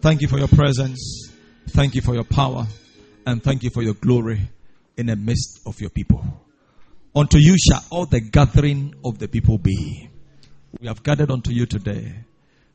[0.00, 1.30] Thank you for your presence.
[1.68, 2.66] Thank you for your power.
[3.26, 4.40] And thank you for your glory
[4.96, 6.24] in the midst of your people.
[7.14, 10.08] Unto you shall all the gathering of the people be.
[10.80, 12.14] We have gathered unto you today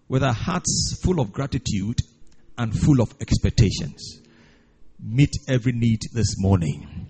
[0.07, 1.97] with our hearts full of gratitude
[2.59, 4.21] and full of expectations.
[4.99, 7.10] Meet every need this morning.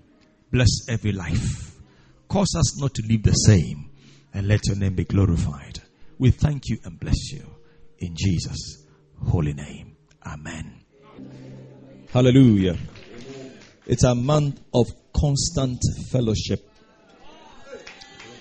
[0.50, 1.76] Bless every life.
[2.30, 3.90] Cause us not to live the same
[4.34, 5.82] and let your name be glorified.
[6.18, 7.46] We thank you and bless you
[8.00, 8.86] in Jesus'
[9.22, 9.85] holy name.
[10.26, 10.82] Amen.
[12.12, 12.78] Hallelujah.
[13.86, 15.80] It's a month of constant
[16.12, 16.68] fellowship.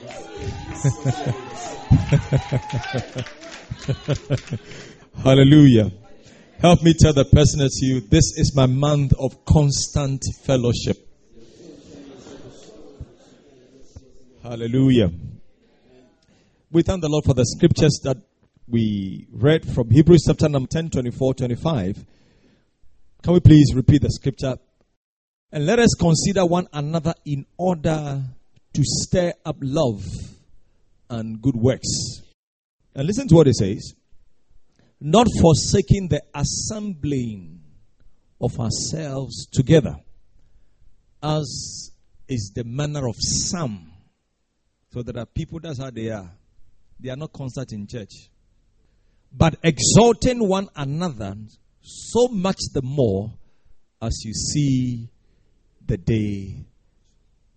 [5.23, 5.91] Hallelujah.
[6.61, 10.97] Help me tell the person to you, this is my month of constant fellowship.
[14.43, 15.11] Hallelujah.
[16.71, 18.17] We thank the Lord for the scriptures that
[18.67, 22.05] we read from Hebrews chapter number 10, 24, 25.
[23.23, 24.57] Can we please repeat the scripture?
[25.53, 28.23] And let us consider one another in order
[28.73, 30.03] to stir up love
[31.11, 32.23] and good works.
[32.95, 33.95] And listen to what it says
[35.01, 37.61] not forsaking the assembling
[38.41, 39.97] of ourselves together,
[41.23, 41.93] as
[42.27, 43.93] is the manner of some.
[44.93, 46.31] So there are people, that's how they are.
[46.99, 48.31] They are not constant in church.
[49.37, 51.35] But exalting one another
[51.81, 53.33] so much the more
[54.01, 55.09] as you see
[55.85, 56.67] the day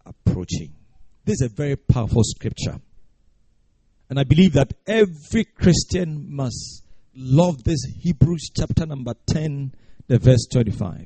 [0.06, 0.74] approaching.
[1.26, 2.80] This is a very powerful scripture.
[4.10, 9.74] And I believe that every Christian must love this Hebrews chapter number 10,
[10.08, 11.06] the verse 25.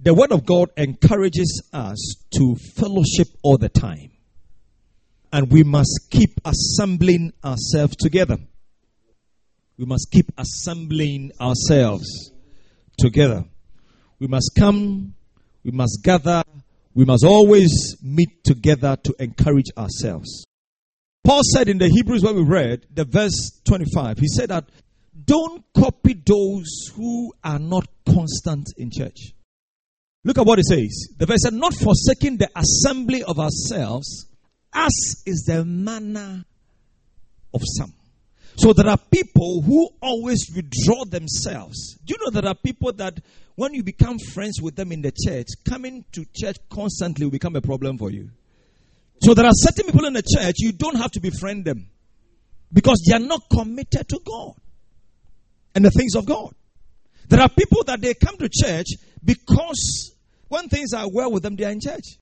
[0.00, 4.12] The Word of God encourages us to fellowship all the time.
[5.32, 8.38] And we must keep assembling ourselves together.
[9.80, 12.32] We must keep assembling ourselves
[12.98, 13.46] together.
[14.18, 15.14] We must come,
[15.64, 16.42] we must gather,
[16.92, 20.44] we must always meet together to encourage ourselves.
[21.24, 24.68] Paul said in the Hebrews when we read the verse 25, he said that
[25.24, 29.32] don't copy those who are not constant in church.
[30.24, 31.08] Look at what it says.
[31.16, 34.26] The verse said, not forsaking the assembly of ourselves,
[34.74, 36.44] as is the manner
[37.54, 37.94] of some.
[38.60, 41.96] So there are people who always withdraw themselves.
[42.04, 43.18] Do you know there are people that
[43.54, 47.56] when you become friends with them in the church, coming to church constantly will become
[47.56, 48.28] a problem for you?
[49.22, 51.88] So there are certain people in the church, you don't have to befriend them
[52.70, 54.52] because they are not committed to God
[55.74, 56.54] and the things of God.
[57.30, 58.88] There are people that they come to church
[59.24, 60.14] because
[60.48, 62.18] when things are well with them, they are in church.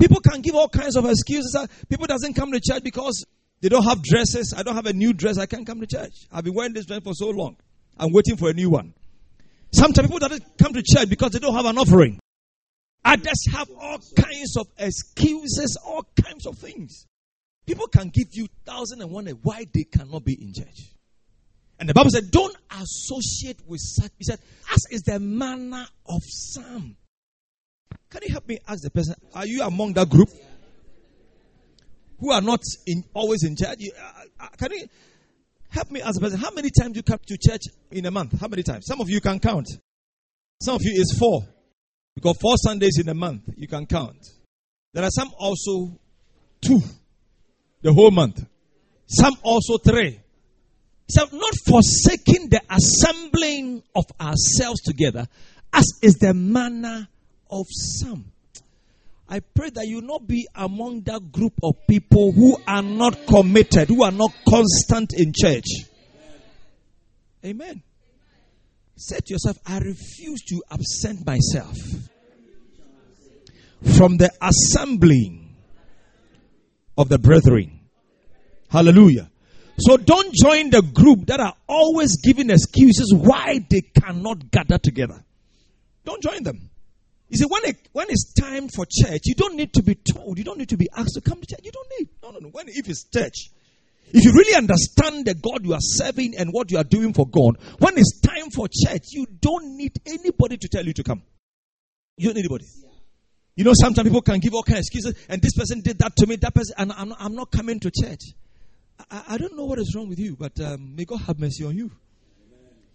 [0.00, 1.54] People can give all kinds of excuses.
[1.56, 3.24] Uh, people doesn't come to church because
[3.64, 4.52] they don't have dresses.
[4.54, 5.38] I don't have a new dress.
[5.38, 6.26] I can't come to church.
[6.30, 7.56] I've been wearing this dress for so long.
[7.96, 8.92] I'm waiting for a new one.
[9.72, 12.20] Sometimes people don't come to church because they don't have an offering.
[13.06, 17.06] Others have all kinds of excuses, all kinds of things.
[17.66, 20.92] People can give you thousand and one why they cannot be in church.
[21.80, 24.10] And the Bible said, Don't associate with such.
[24.18, 26.96] He said, As is the manner of some.
[28.10, 30.28] Can you help me ask the person, Are you among that group?
[32.20, 33.78] Who are not in, always in church?
[33.96, 34.86] Uh, uh, can you
[35.70, 38.38] help me as a person, How many times you come to church in a month?
[38.40, 38.86] How many times?
[38.86, 39.68] Some of you can count.
[40.62, 41.42] Some of you is four.
[42.14, 44.18] Because four Sundays in a month, you can count.
[44.92, 45.98] There are some also
[46.60, 46.80] two,
[47.82, 48.44] the whole month.
[49.06, 50.20] Some also three.
[51.08, 55.26] So, not forsaking the assembling of ourselves together,
[55.72, 57.08] as is the manner
[57.50, 58.32] of some.
[59.28, 63.88] I pray that you not be among that group of people who are not committed,
[63.88, 65.64] who are not constant in church.
[67.44, 67.82] Amen.
[68.96, 71.76] Say to yourself, I refuse to absent myself
[73.96, 75.56] from the assembling
[76.96, 77.80] of the brethren.
[78.70, 79.30] Hallelujah.
[79.78, 85.24] So don't join the group that are always giving excuses why they cannot gather together.
[86.04, 86.70] Don't join them.
[87.28, 90.38] You see, when, it, when it's time for church, you don't need to be told,
[90.38, 91.64] you don't need to be asked to come to church.
[91.64, 92.08] You don't need.
[92.22, 92.48] No, no, no.
[92.48, 93.50] When, if it's church,
[94.12, 97.26] if you really understand the God you are serving and what you are doing for
[97.26, 101.22] God, when it's time for church, you don't need anybody to tell you to come.
[102.16, 102.66] You don't need anybody.
[103.56, 106.16] You know, sometimes people can give all kinds of excuses, and this person did that
[106.16, 108.20] to me, that person, and I'm not, I'm not coming to church.
[109.10, 111.64] I, I, don't know what is wrong with you, but um, may God have mercy
[111.64, 111.90] on you.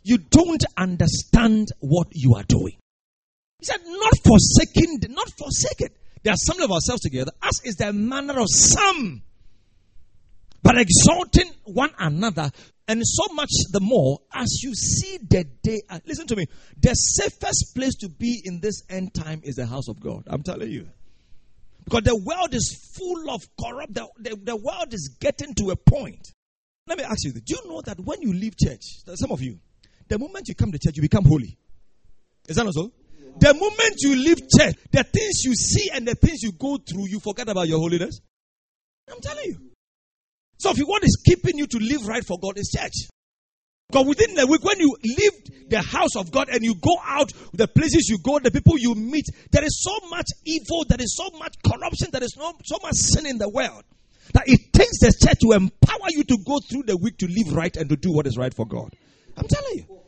[0.03, 2.77] You don't understand what you are doing.
[3.59, 5.89] He said, not forsaking, not forsaken.
[6.27, 9.21] Are some of ourselves together, as is the manner of some
[10.61, 12.51] but exalting one another
[12.87, 15.81] And so much the more as you see the day.
[16.05, 16.47] Listen to me.
[16.81, 20.23] The safest place to be in this end time is the house of God.
[20.27, 20.87] I'm telling you.
[21.83, 23.93] Because the world is full of corrupt.
[23.93, 26.27] The, the, the world is getting to a point.
[26.87, 27.43] Let me ask you this.
[27.43, 28.81] Do you know that when you leave church,
[29.15, 29.59] some of you,
[30.07, 31.57] the moment you come to church, you become holy?
[32.47, 32.91] Is that not so?
[33.39, 37.07] The moment you leave church, the things you see and the things you go through,
[37.07, 38.19] you forget about your holiness.
[39.09, 39.71] I'm telling you.
[40.57, 43.07] So if you what is keeping you to live right for God is church.
[43.87, 47.31] Because within the week, when you leave the house of God and you go out,
[47.53, 51.15] the places you go, the people you meet, there is so much evil, there is
[51.15, 53.83] so much corruption, there is no, so much sin in the world
[54.33, 57.55] that it takes the church to empower you to go through the week to live
[57.55, 58.93] right and to do what is right for God.
[59.35, 59.98] I'm telling you.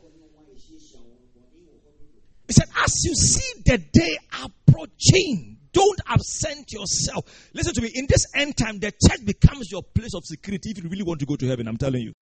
[2.52, 7.24] He said, as you see the day approaching, don't absent yourself.
[7.54, 7.90] Listen to me.
[7.94, 11.20] In this end time, the church becomes your place of security if you really want
[11.20, 11.66] to go to heaven.
[11.66, 12.12] I'm telling you.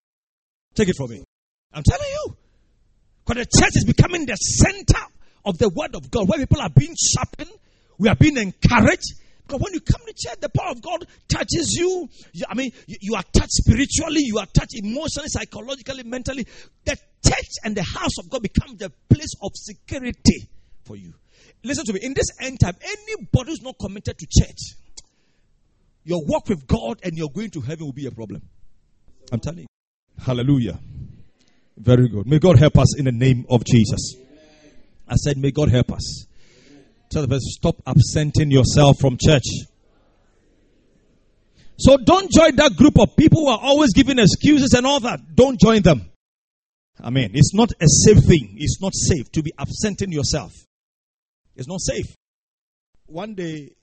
[0.73, 1.25] Take it from me.
[1.73, 2.37] I'm telling you.
[3.25, 5.03] Because the church is becoming the center
[5.43, 7.51] of the word of God, where people are being sharpened,
[7.97, 9.11] we are being encouraged.
[9.51, 12.07] Because when you come to church, the power of God touches you.
[12.31, 16.45] You- I mean, you, you are touched spiritually, you are touched emotionally, psychologically, mentally.
[16.85, 16.95] The
[17.25, 20.47] church and the house of God becomes the place of security
[20.85, 21.13] for you.
[21.63, 21.99] Listen to me.
[22.01, 24.77] In this end time, anybody who's not committed to church,
[26.05, 28.41] your walk with God and you're going to heaven will be a problem.
[29.33, 29.67] I'm telling you.
[30.17, 30.79] Hallelujah.
[31.75, 32.25] Very good.
[32.25, 34.15] May God help us in the name of Jesus.
[35.09, 36.25] I said, may God help us.
[37.11, 39.43] Tell the person, stop absenting yourself from church.
[41.77, 45.19] So don't join that group of people who are always giving excuses and all that.
[45.35, 46.09] Don't join them.
[47.03, 48.55] I mean, it's not a safe thing.
[48.57, 50.53] It's not safe to be absenting yourself.
[51.55, 52.15] It's not safe.
[53.07, 53.75] One day,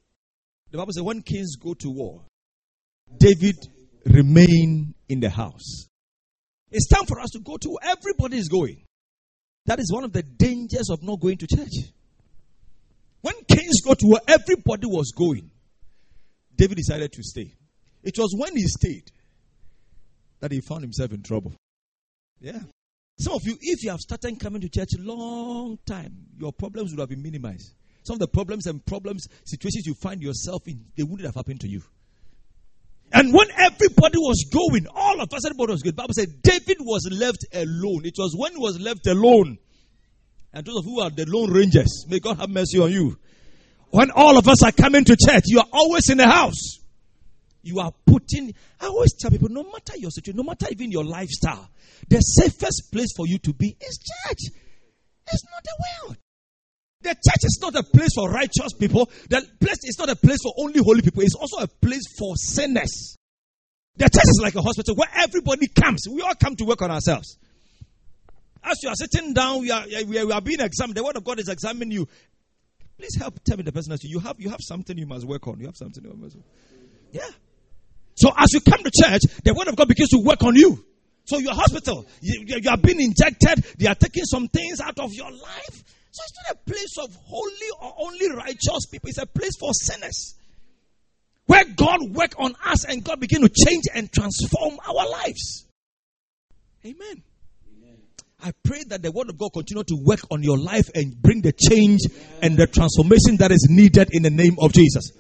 [0.71, 2.23] the Bible says, when kings go to war,
[3.19, 3.57] David
[4.07, 5.89] remained in the house.
[6.71, 8.85] It's time for us to go to everybody is going.
[9.67, 11.93] That is one of the dangers of not going to church.
[13.21, 15.51] When kings go to where everybody was going,
[16.57, 17.53] David decided to stay.
[18.03, 19.11] It was when he stayed
[20.41, 21.53] that he found himself in trouble.
[22.41, 22.61] Yeah.
[23.19, 26.93] Some of you, if you have started coming to church a long time, your problems
[26.93, 27.75] would have been minimized.
[28.05, 31.61] Some of the problems and problems, situations you find yourself in, they wouldn't have happened
[31.61, 31.83] to you.
[33.13, 35.95] And when everybody was going, all of us, everybody was good.
[35.95, 38.03] The Bible said David was left alone.
[38.05, 39.59] It was when he was left alone.
[40.53, 43.19] And those of who are the lone rangers, may God have mercy on you.
[43.91, 46.79] When all of us are coming to church, you are always in the house.
[47.63, 51.05] You are putting, I always tell people, no matter your situation, no matter even your
[51.05, 51.69] lifestyle,
[52.09, 54.39] the safest place for you to be is church.
[55.31, 56.17] It's not the world.
[57.03, 59.11] The church is not a place for righteous people.
[59.29, 61.23] The place is not a place for only holy people.
[61.23, 63.17] It's also a place for sinners.
[63.97, 66.07] The church is like a hospital where everybody comes.
[66.11, 67.37] We all come to work on ourselves.
[68.63, 70.97] As you are sitting down, we are, we are, we are being examined.
[70.97, 72.09] The word of God is examining you.
[72.99, 74.15] Please help tell me the person to you.
[74.15, 75.61] You have, you have something you must work on.
[75.61, 76.45] You have something you must work
[77.13, 77.29] Yeah.
[78.17, 80.85] So as you come to church, the word of God begins to work on you.
[81.25, 83.65] So your hospital, you you are being injected.
[83.79, 85.85] They are taking some things out of your life.
[86.11, 89.11] So it's not a place of holy or only righteous people.
[89.11, 90.35] It's a place for sinners.
[91.47, 95.67] Where God work on us and God begin to change and transform our lives.
[96.85, 97.23] Amen.
[98.41, 101.43] I pray that the word of God continue to work on your life and bring
[101.43, 102.01] the change
[102.41, 105.11] and the transformation that is needed in the name of Jesus.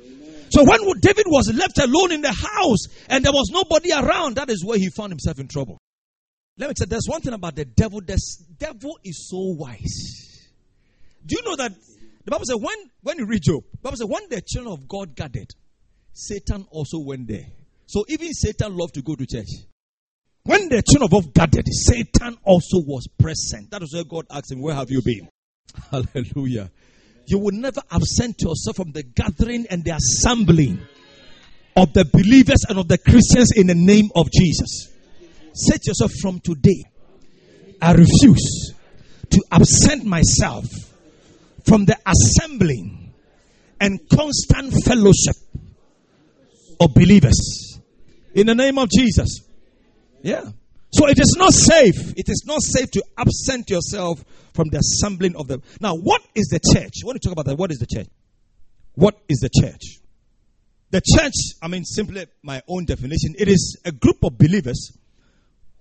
[0.51, 4.49] So when David was left alone in the house and there was nobody around, that
[4.51, 5.79] is where he found himself in trouble.
[6.59, 8.01] Let me tell you, there's one thing about the devil.
[8.01, 8.19] The
[8.59, 10.49] devil is so wise.
[11.27, 11.73] Do you know that
[12.25, 14.89] the Bible says when when you read Job, the Bible says when the children of
[14.89, 15.51] God gathered,
[16.13, 17.47] Satan also went there.
[17.87, 19.49] So even Satan loved to go to church.
[20.49, 23.71] When the children of God gathered, Satan also was present.
[23.71, 25.28] That is where God asked him, Where have you been?
[25.90, 26.71] Hallelujah.
[27.26, 30.81] You will never absent yourself from the gathering and the assembling
[31.76, 34.88] of the believers and of the Christians in the name of Jesus.
[35.52, 36.83] Set yourself from today.
[37.83, 38.73] I refuse
[39.28, 40.64] to absent myself
[41.67, 43.12] from the assembling
[43.83, 45.37] and constant fellowship
[46.81, 47.78] of believers
[48.33, 49.43] in the name of Jesus.
[50.23, 50.51] Yeah.
[50.93, 52.15] So it is not safe.
[52.17, 55.63] It is not safe to absent yourself from the assembling of them.
[55.81, 56.95] Now, what is the church?
[57.03, 58.09] I want to talk about that, what is the church?
[58.95, 60.01] What is the church?
[60.91, 64.97] The church, I mean, simply my own definition, it is a group of believers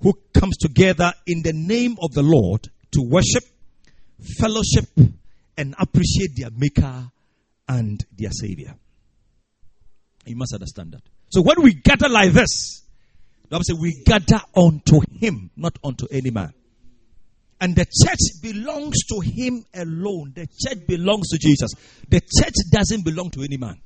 [0.02, 3.44] who comes together in the name of the Lord to worship,
[4.38, 4.86] fellowship,
[5.58, 7.10] and appreciate their Maker
[7.68, 8.76] and their Savior.
[10.26, 11.02] You must understand that.
[11.30, 12.84] So when we gather like this,
[13.50, 16.54] The Bible says we gather unto him, not unto any man.
[17.60, 20.34] And the church belongs to him alone.
[20.36, 21.72] The church belongs to Jesus.
[22.08, 23.82] The church doesn't belong to any man.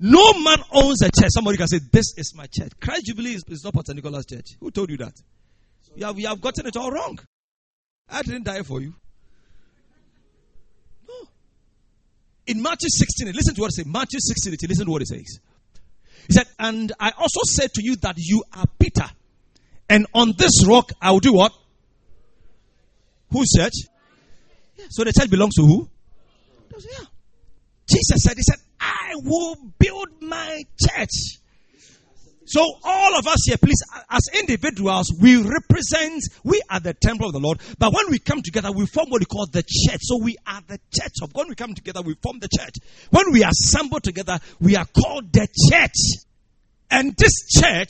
[0.00, 1.30] No man owns a church.
[1.32, 2.72] Somebody can say, This is my church.
[2.80, 4.56] Christ Jubilee is, is not Pastor Nicholas' church.
[4.60, 5.14] Who told you that?
[5.94, 7.18] You have, you have gotten it all wrong.
[8.08, 8.92] I didn't die for you.
[11.08, 11.14] No.
[12.48, 13.86] In Matthew 16, listen to what it says.
[13.86, 15.38] Matthew 16, listen to what it says.
[16.26, 19.06] He said, And I also said to you that you are Peter.
[19.88, 21.52] And on this rock I will do what?
[23.30, 23.72] Whose church?
[24.76, 24.86] Yeah.
[24.90, 25.88] So the church belongs to who?
[26.72, 27.04] Yeah.
[27.88, 31.38] Jesus said, He said, I will build my church.
[32.46, 37.32] So all of us here, please, as individuals, we represent, we are the temple of
[37.32, 37.60] the Lord.
[37.78, 40.00] But when we come together, we form what we call the church.
[40.02, 41.42] So we are the church of God.
[41.42, 42.74] When we come together, we form the church.
[43.10, 46.24] When we assemble together, we are called the church.
[46.90, 47.88] And this church,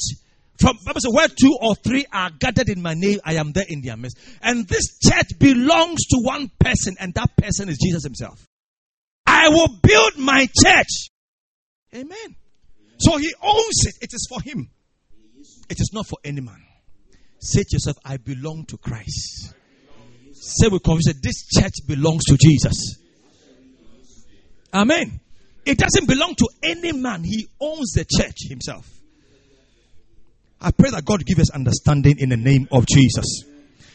[0.60, 3.66] from Bible says, where two or three are gathered in my name, I am there
[3.68, 4.18] in their midst.
[4.40, 8.46] And this church belongs to one person, and that person is Jesus Himself.
[9.26, 11.10] I will build my church.
[11.94, 12.36] Amen.
[13.04, 13.94] So he owns it.
[14.00, 14.70] It is for him.
[15.68, 16.62] It is not for any man.
[17.38, 19.54] Say to yourself, I belong to Christ.
[20.32, 22.96] Say with conviction, this church belongs to Jesus.
[24.72, 25.20] Amen.
[25.66, 27.24] It doesn't belong to any man.
[27.24, 28.88] He owns the church himself.
[30.60, 33.44] I pray that God give us understanding in the name of Jesus.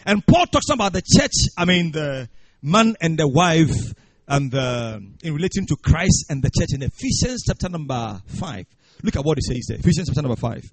[0.05, 2.29] And Paul talks about the church, I mean, the
[2.61, 3.93] man and the wife,
[4.27, 8.65] and the, in relating to Christ and the church in Ephesians chapter number 5.
[9.03, 9.77] Look at what it says there.
[9.77, 10.71] Ephesians chapter number 5.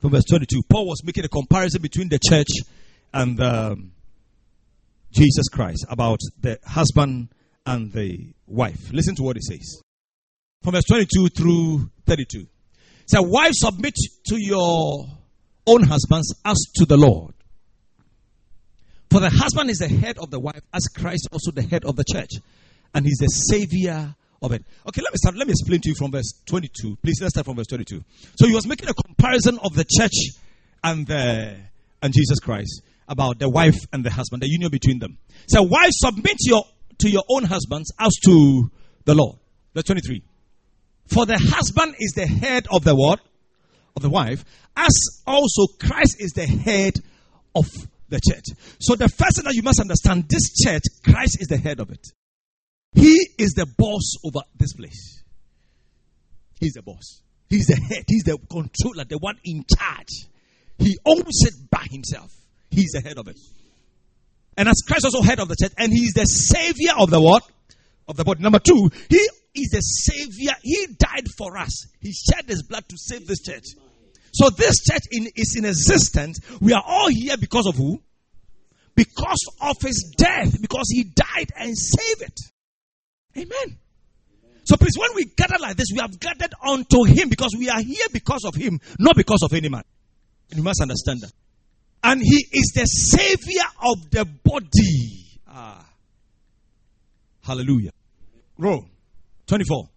[0.00, 0.62] From verse 22.
[0.68, 2.48] Paul was making a comparison between the church
[3.12, 3.92] and um,
[5.10, 7.28] Jesus Christ about the husband
[7.66, 8.92] and the wife.
[8.92, 9.80] Listen to what it says.
[10.62, 12.46] From verse 22 through 32.
[13.06, 13.94] So, wives, submit
[14.26, 15.06] to your
[15.66, 17.34] own husbands as to the Lord.
[19.10, 21.96] For the husband is the head of the wife, as Christ also the head of
[21.96, 22.32] the church.
[22.94, 24.64] And he's the savior of it.
[24.86, 25.36] Okay, let me start.
[25.36, 26.96] Let me explain to you from verse 22.
[27.02, 28.02] Please, let's start from verse 22.
[28.36, 30.36] So he was making a comparison of the church
[30.84, 31.56] and the
[32.02, 35.18] and Jesus Christ about the wife and the husband, the union between them.
[35.48, 36.62] So, wives, submit your
[36.98, 38.70] to your own husbands as to
[39.04, 39.38] the Lord.
[39.74, 40.22] Verse 23.
[41.06, 43.20] For the husband is the head of the what?
[43.96, 44.44] Of the wife,
[44.76, 46.94] as also Christ is the head
[47.54, 47.66] of
[48.08, 48.44] the church.
[48.78, 51.90] So the first thing that you must understand, this church, Christ is the head of
[51.90, 52.06] it.
[52.94, 55.22] He is the boss over this place.
[56.60, 57.22] He's the boss.
[57.48, 58.04] He's the head.
[58.06, 60.28] He's the controller, the one in charge.
[60.78, 62.30] He owns it by himself.
[62.70, 63.38] He's the head of it.
[64.56, 67.44] And as Christ also head of the church, and he's the savior of the what?
[68.08, 68.42] Of the body.
[68.42, 70.52] Number two, he is the savior.
[70.62, 71.86] He died for us.
[72.00, 73.64] He shed his blood to save this church.
[74.32, 76.40] So this church in, is in existence.
[76.60, 78.02] We are all here because of who?
[78.94, 80.60] Because of his death.
[80.60, 82.40] Because he died and saved it.
[83.38, 83.78] Amen.
[84.64, 87.80] So please, when we gather like this, we have gathered unto him because we are
[87.80, 89.82] here because of him, not because of any man.
[90.54, 91.32] You must understand that.
[92.02, 95.40] And he is the savior of the body.
[95.48, 95.86] Ah.
[97.42, 97.92] Hallelujah.
[98.58, 98.84] Row
[99.46, 99.88] 24.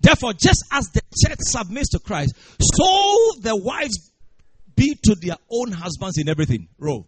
[0.00, 4.12] Therefore, just as the church submits to Christ, so the wives
[4.74, 6.68] be to their own husbands in everything.
[6.78, 7.06] Row.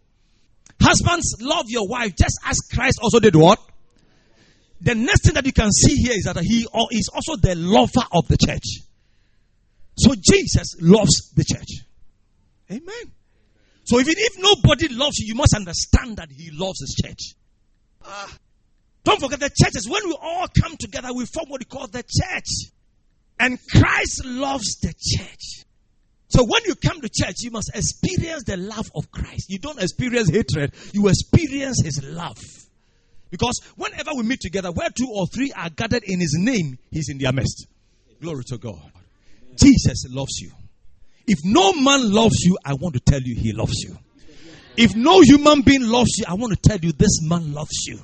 [0.80, 3.60] Husbands, love your wife just as Christ also did what?
[4.80, 8.06] The next thing that you can see here is that he is also the lover
[8.12, 8.84] of the church.
[9.96, 11.84] So Jesus loves the church.
[12.70, 13.12] Amen.
[13.84, 17.34] So even if nobody loves you, you must understand that he loves his church.
[18.04, 18.38] Ah.
[19.04, 19.86] Don't forget the churches.
[19.88, 22.72] When we all come together, we form what we call the church.
[23.38, 25.64] And Christ loves the church.
[26.28, 29.50] So when you come to church, you must experience the love of Christ.
[29.50, 32.38] You don't experience hatred, you experience his love.
[33.34, 37.08] Because whenever we meet together, where two or three are gathered in his name, he's
[37.08, 37.66] in their midst.
[38.22, 38.80] Glory to God.
[39.60, 40.52] Jesus loves you.
[41.26, 43.98] If no man loves you, I want to tell you he loves you.
[44.76, 47.98] If no human being loves you, I want to tell you this man loves you.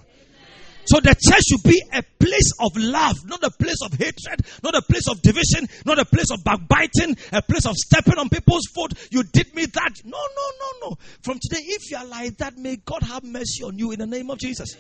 [0.87, 4.75] So the church should be a place of love, not a place of hatred, not
[4.75, 8.67] a place of division, not a place of backbiting, a place of stepping on people's
[8.75, 8.95] foot.
[9.13, 9.93] You did me that.
[10.05, 10.97] No, no, no, no.
[11.23, 14.07] From today, if you are like that, may God have mercy on you in the
[14.09, 14.77] name of Jesus.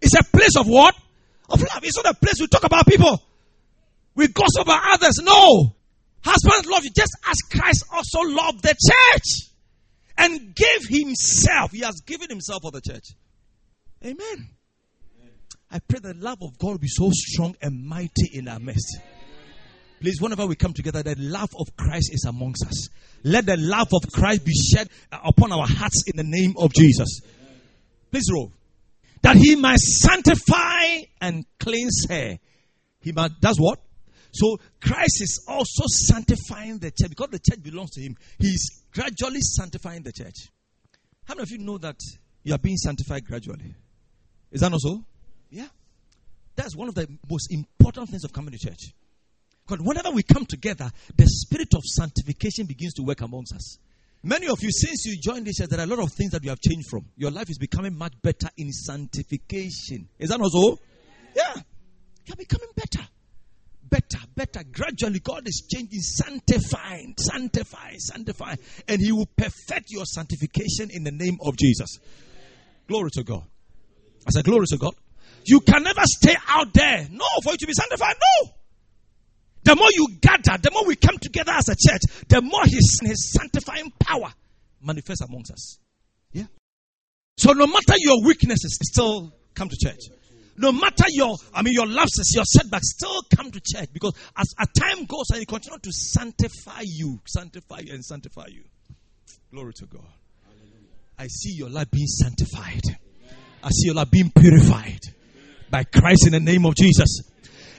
[0.00, 0.94] It's a place of what?
[1.48, 1.82] Of love.
[1.82, 3.22] It's not a place we talk about people.
[4.14, 5.18] We gossip about others.
[5.22, 5.74] No.
[6.24, 9.50] Husbands love you just as Christ also loved the church
[10.18, 11.72] and gave himself.
[11.72, 13.04] He has given himself for the church.
[14.04, 14.50] Amen.
[15.70, 18.98] I pray the love of God be so strong and mighty in our midst.
[20.00, 22.88] Please, whenever we come together, the love of Christ is amongst us.
[23.22, 27.20] Let the love of Christ be shed upon our hearts in the name of Jesus.
[28.10, 28.50] Please roll.
[29.22, 32.38] That he might sanctify and cleanse her.
[33.00, 33.78] He might, that's what?
[34.32, 38.16] So Christ is also sanctifying the church because the church belongs to him.
[38.38, 40.48] He's gradually sanctifying the church.
[41.24, 41.96] How many of you know that
[42.42, 43.74] you are being sanctified gradually?
[44.50, 45.04] Is that not so?
[45.50, 45.68] Yeah.
[46.56, 48.92] That's one of the most important things of coming to church.
[49.66, 53.78] Because whenever we come together, the spirit of sanctification begins to work amongst us.
[54.22, 56.44] Many of you, since you joined this church, there are a lot of things that
[56.44, 57.06] you have changed from.
[57.16, 60.08] Your life is becoming much better in sanctification.
[60.18, 60.78] Is that not so?
[61.34, 61.54] Yeah.
[62.26, 63.06] You're becoming better.
[63.88, 64.62] Better, better.
[64.70, 68.58] Gradually, God is changing, sanctifying, sanctifying, sanctifying.
[68.86, 71.98] And He will perfect your sanctification in the name of Jesus.
[72.86, 73.44] Glory to God.
[74.26, 74.94] I said, Glory to God.
[75.46, 77.08] You can never stay out there.
[77.10, 78.16] No, for you to be sanctified.
[78.20, 78.52] No.
[79.62, 83.00] The more you gather, the more we come together as a church, the more his,
[83.02, 84.32] his sanctifying power
[84.80, 85.78] manifests amongst us.
[86.32, 86.46] Yeah.
[87.36, 90.00] So no matter your weaknesses, still come to church.
[90.56, 94.46] No matter your, I mean, your lapses, your setbacks, still come to church because as,
[94.58, 98.62] as time goes and you continue to sanctify you, sanctify you, and sanctify you.
[99.50, 100.04] Glory to God.
[101.18, 102.82] I see your life being sanctified.
[103.62, 105.00] I see your life being purified
[105.70, 107.22] by Christ in the name of Jesus.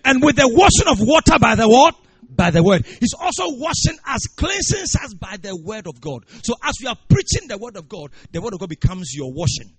[0.03, 1.95] And with the washing of water by the what?
[2.29, 2.85] By the word.
[2.85, 6.25] He's also washing us, cleansing us by the word of God.
[6.43, 9.31] So as we are preaching the word of God, the word of God becomes your
[9.31, 9.75] washing.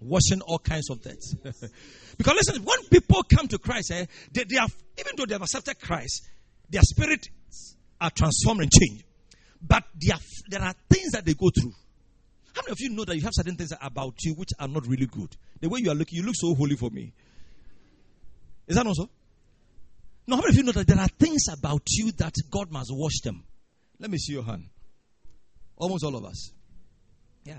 [0.00, 1.34] Washing all kinds of things.
[2.18, 5.42] because listen, when people come to Christ, eh, they, they have, even though they have
[5.42, 6.28] accepted Christ,
[6.68, 7.28] their spirits
[8.00, 9.04] are transformed and changed.
[9.66, 11.72] But are, there are things that they go through.
[12.54, 14.86] How many of you know that you have certain things about you which are not
[14.86, 15.34] really good?
[15.60, 17.12] The way you are looking, you look so holy for me.
[18.66, 19.08] Is that not so?
[20.26, 22.90] Now, how many of you know that there are things about you that God must
[22.92, 23.44] wash them?
[23.98, 24.66] Let me see your hand.
[25.76, 26.52] Almost all of us.
[27.44, 27.58] Yeah.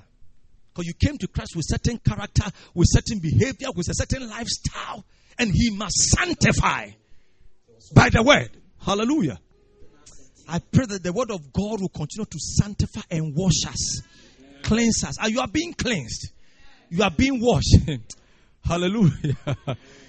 [0.74, 5.06] Because you came to Christ with certain character, with certain behavior, with a certain lifestyle,
[5.38, 6.90] and He must sanctify
[7.94, 8.50] by the word.
[8.82, 9.40] Hallelujah.
[10.48, 14.02] I pray that the word of God will continue to sanctify and wash us,
[14.64, 15.18] cleanse us.
[15.20, 16.32] And you are being cleansed,
[16.90, 17.78] you are being washed.
[18.64, 19.38] Hallelujah.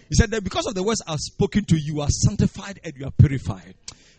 [0.09, 2.95] He said that because of the words I've spoken to you, you are sanctified and
[2.97, 3.75] you are purified.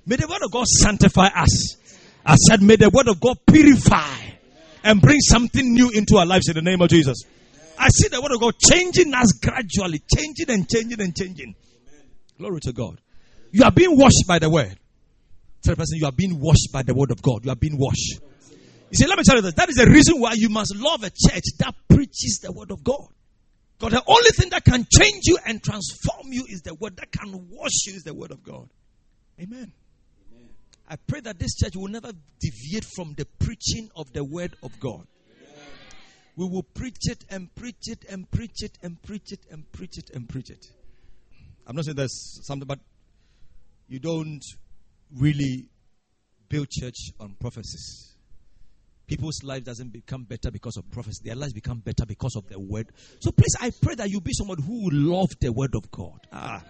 [0.05, 1.77] May the word of God sanctify us.
[2.25, 4.15] I said, may the word of God purify
[4.83, 7.23] and bring something new into our lives in the name of Jesus.
[7.79, 11.55] I see the word of God changing us gradually, changing and changing and changing.
[12.37, 12.99] Glory to God.
[13.51, 14.77] You are being washed by the word.
[15.63, 17.45] Tell the person you are being washed by the word of God.
[17.45, 18.19] You are being washed.
[18.89, 19.53] You see, let me tell you this.
[19.53, 22.83] That is the reason why you must love a church that preaches the word of
[22.83, 23.07] God.
[23.79, 27.11] God, the only thing that can change you and transform you is the word that
[27.11, 28.69] can wash you is the word of God.
[29.39, 29.71] Amen.
[30.31, 30.49] Amen.
[30.89, 34.79] I pray that this church will never deviate from the preaching of the word of
[34.79, 35.05] God.
[35.29, 35.65] Amen.
[36.35, 39.97] We will preach it and preach it and preach it and preach it and preach
[39.97, 40.65] it and preach it.
[41.67, 42.79] I'm not saying there's something, but
[43.87, 44.43] you don't
[45.15, 45.67] really
[46.49, 48.16] build church on prophecies.
[49.07, 51.21] People's life doesn't become better because of prophecy.
[51.23, 52.87] Their lives become better because of the word.
[53.19, 56.19] So please, I pray that you be someone who love the word of God.
[56.31, 56.61] Ah.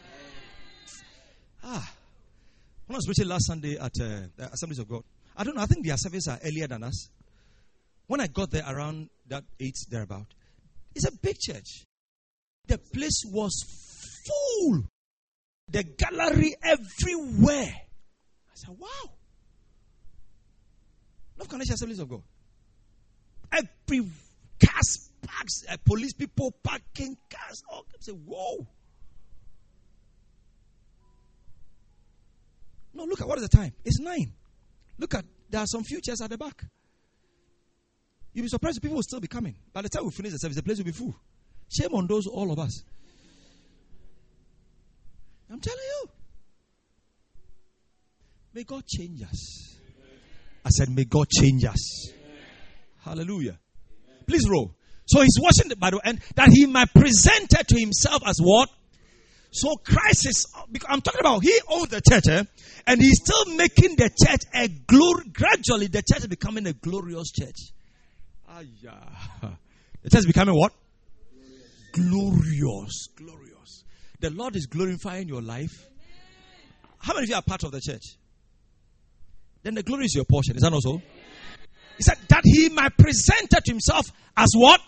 [1.63, 1.93] Ah.
[2.85, 5.03] When I was preaching last Sunday at uh, the Assemblies of God,
[5.35, 7.09] I don't know, I think their services are earlier than us.
[8.05, 10.27] When I got there around that 8 thereabout,
[10.95, 11.85] it's a big church.
[12.67, 13.63] The place was
[14.27, 14.83] full.
[15.69, 17.73] The gallery everywhere.
[17.75, 19.16] I said, wow.
[21.37, 22.23] Love Connection Assemblies of God.
[23.51, 24.09] Every
[24.63, 27.63] cars parks, uh, police people parking cars.
[27.69, 28.65] All say, whoa.
[32.93, 33.73] No, look at what is the time?
[33.85, 34.33] It's nine.
[34.97, 36.63] Look at there are some futures at the back.
[38.33, 39.55] You'll be surprised if people will still be coming.
[39.73, 41.15] By the time we finish the service, the place will be full.
[41.69, 42.83] Shame on those all of us.
[45.49, 46.09] I'm telling you.
[48.53, 49.76] May God change us.
[50.67, 52.09] I said, May God change us.
[52.09, 52.41] Amen.
[52.99, 53.57] Hallelujah.
[53.57, 54.23] Amen.
[54.27, 54.75] Please roll.
[55.05, 58.67] So he's washing the Bible and that he might present it to himself as what?
[59.51, 60.45] So Christ is,
[60.89, 62.43] I'm talking about, he owns the church, eh?
[62.85, 67.31] and he's still making the church a glory, gradually the church is becoming a glorious
[67.31, 67.71] church.
[68.49, 69.51] Ah, yeah.
[70.03, 70.73] The church is becoming what?
[71.93, 73.07] Glorious.
[73.15, 73.83] Glorious.
[74.19, 75.87] The Lord is glorifying your life.
[76.99, 78.17] How many of you are part of the church?
[79.67, 80.55] Then the glory is your portion.
[80.55, 81.01] Is that not so?
[81.97, 84.05] He said that he might present to himself
[84.37, 84.79] as what?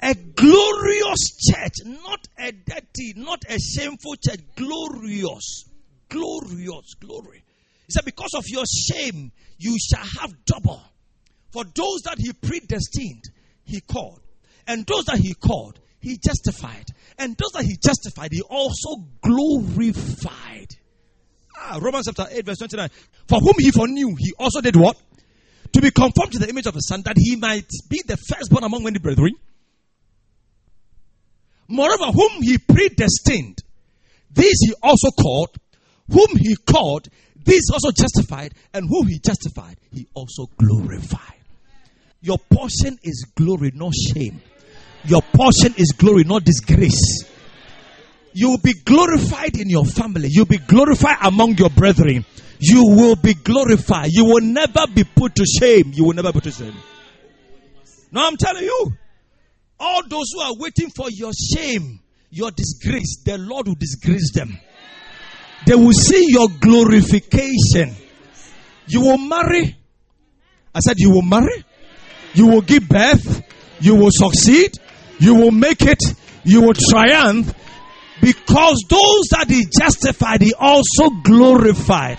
[0.00, 4.38] A glorious church, not a dirty, not a shameful church.
[4.54, 5.64] Glorious.
[6.08, 7.42] glorious glory.
[7.86, 10.80] He said, Because of your shame, you shall have double.
[11.50, 13.24] For those that he predestined,
[13.64, 14.20] he called.
[14.68, 16.86] And those that he called, he justified.
[17.18, 20.68] And those that he justified, he also glorified.
[21.66, 22.90] Ah, Romans chapter 8, verse 29.
[23.26, 24.96] For whom he foreknew, he also did what?
[25.72, 28.64] To be conformed to the image of his son, that he might be the firstborn
[28.64, 29.32] among many brethren.
[31.68, 33.58] Moreover, whom he predestined,
[34.30, 35.56] these he also called.
[36.08, 38.52] Whom he called, these also justified.
[38.74, 41.40] And whom he justified, he also glorified.
[42.20, 44.42] Your portion is glory, not shame.
[45.04, 47.24] Your portion is glory, not disgrace.
[48.34, 50.28] You will be glorified in your family.
[50.30, 52.24] You'll be glorified among your brethren.
[52.58, 54.10] You will be glorified.
[54.10, 55.92] You will never be put to shame.
[55.94, 56.74] You will never be put to shame.
[58.10, 58.92] No, I'm telling you.
[59.78, 64.58] All those who are waiting for your shame, your disgrace, the Lord will disgrace them.
[65.66, 67.94] They will see your glorification.
[68.86, 69.76] You will marry.
[70.74, 71.64] I said, You will marry.
[72.34, 73.42] You will give birth.
[73.80, 74.72] You will succeed.
[75.18, 76.02] You will make it.
[76.44, 77.54] You will triumph.
[78.24, 82.18] Because those that he justified, he also glorified.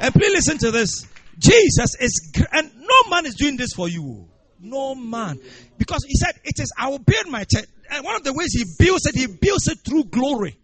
[0.00, 1.06] And please listen to this.
[1.38, 4.26] Jesus is, and no man is doing this for you.
[4.58, 5.38] No man.
[5.76, 7.66] Because he said, It is, I will build my church.
[7.90, 10.56] And one of the ways he builds it, he builds it through glory.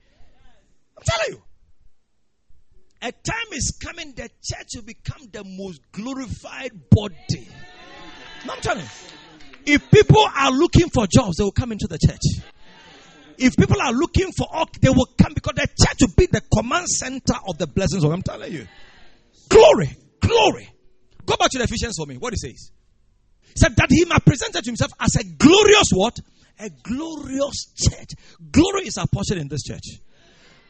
[0.96, 1.42] I'm telling you.
[3.02, 7.48] A time is coming, the church will become the most glorified body.
[8.46, 9.74] No, I'm telling you.
[9.74, 12.42] If people are looking for jobs, they will come into the church.
[13.42, 16.42] If people are looking for us they will come because the church will be the
[16.54, 18.04] command center of the blessings.
[18.04, 18.66] Of, I'm telling you.
[19.48, 20.68] Glory, glory.
[21.26, 22.16] Go back to the Ephesians for me.
[22.16, 22.70] What he says
[23.42, 26.18] He said that he might present himself as a glorious what?
[26.60, 28.10] A glorious church.
[28.50, 29.98] Glory is our portion in this church.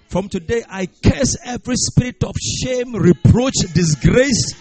[0.09, 4.55] From today, I curse every spirit of shame, reproach, disgrace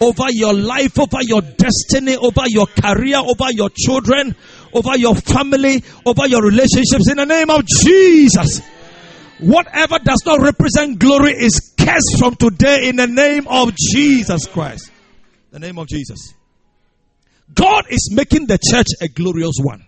[0.00, 4.36] over your life, over your destiny, over your career, over your children,
[4.72, 8.60] over your family, over your relationships in the name of Jesus.
[9.40, 14.90] Whatever does not represent glory is cursed from today in the name of Jesus Christ.
[15.50, 16.34] The name of Jesus.
[17.54, 19.86] God is making the church a glorious one.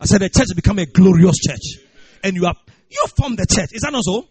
[0.00, 1.84] I said the church become a glorious church.
[2.22, 2.54] And you are
[2.90, 3.70] you form the church.
[3.72, 4.26] Is that not so?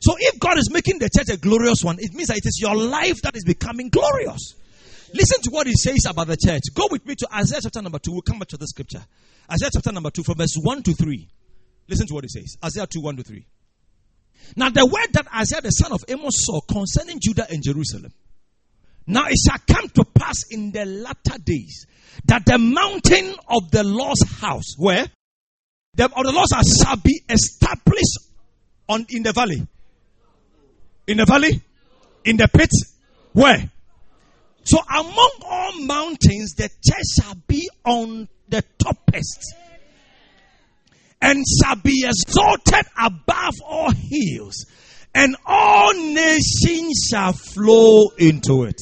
[0.00, 2.58] So if God is making the church a glorious one, it means that it is
[2.60, 4.54] your life that is becoming glorious.
[5.12, 6.62] Listen to what he says about the church.
[6.74, 8.12] Go with me to Isaiah chapter number 2.
[8.12, 9.02] We'll come back to the scripture.
[9.50, 11.28] Isaiah chapter number 2 from verse 1 to 3.
[11.88, 12.56] Listen to what he says.
[12.64, 13.44] Isaiah 2 1 to 3.
[14.56, 18.12] Now the word that Isaiah the son of Amos saw concerning Judah and Jerusalem
[19.10, 21.86] now it shall come to pass in the latter days
[22.26, 25.06] that the mountain of the Lord's house, where
[25.94, 28.18] the, of the Lord's house shall be established
[28.88, 29.66] on in the valley.
[31.08, 31.60] In the valley?
[32.24, 32.70] In the pit?
[33.32, 33.70] Where?
[34.64, 39.44] So among all mountains, the church shall be on the toppest
[41.22, 44.66] and shall be exalted above all hills
[45.14, 48.80] and all nations shall flow into it.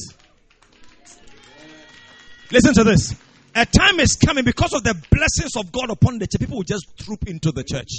[2.51, 3.15] Listen to this.
[3.55, 6.39] A time is coming because of the blessings of God upon the church.
[6.39, 7.89] People will just troop into the church.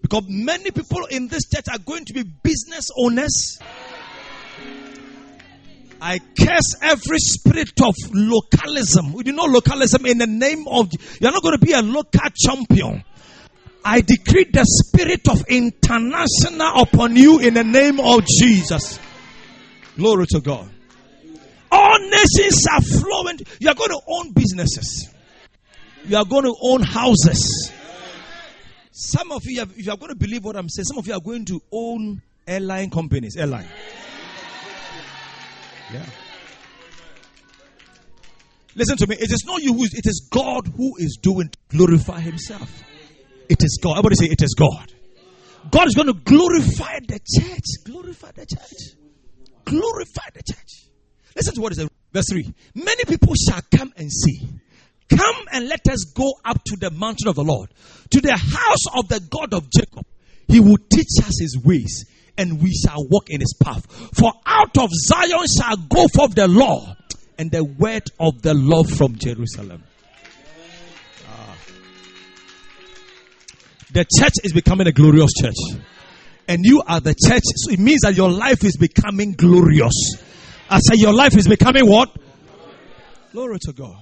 [0.00, 3.58] Because many people in this church are going to be business owners.
[6.06, 9.14] I curse every spirit of localism.
[9.14, 12.28] We do not localism in the name of, you're not going to be a local
[12.36, 13.02] champion.
[13.82, 19.00] I decree the spirit of international upon you in the name of Jesus.
[19.96, 20.68] Glory to God.
[21.72, 23.38] All nations are flowing.
[23.58, 25.08] You are going to own businesses.
[26.06, 27.72] You are going to own houses.
[28.90, 31.14] Some of you, if you are going to believe what I'm saying, some of you
[31.14, 33.38] are going to own airline companies.
[33.38, 33.68] Airline.
[35.92, 36.06] Yeah.
[38.76, 39.16] Listen to me.
[39.16, 42.82] It is not you who is, it is God who is doing to glorify Himself.
[43.48, 43.98] It is God.
[43.98, 44.92] Everybody say, It is God.
[45.70, 47.64] God is going to glorify the church.
[47.84, 48.98] Glorify the church.
[49.64, 50.90] Glorify the church.
[51.36, 51.88] Listen to what is says.
[52.12, 52.54] Verse 3.
[52.74, 54.48] Many people shall come and see.
[55.08, 57.70] Come and let us go up to the mountain of the Lord,
[58.10, 60.06] to the house of the God of Jacob.
[60.48, 62.04] He will teach us his ways,
[62.36, 63.86] and we shall walk in his path.
[64.14, 66.96] For out of Zion shall go forth the law
[67.38, 69.82] and the word of the Lord from Jerusalem.
[71.28, 71.56] Ah.
[73.92, 75.80] The church is becoming a glorious church.
[76.46, 77.42] And you are the church.
[77.44, 79.94] So it means that your life is becoming glorious.
[80.68, 82.10] I say your life is becoming what?
[83.32, 83.96] Glory to God.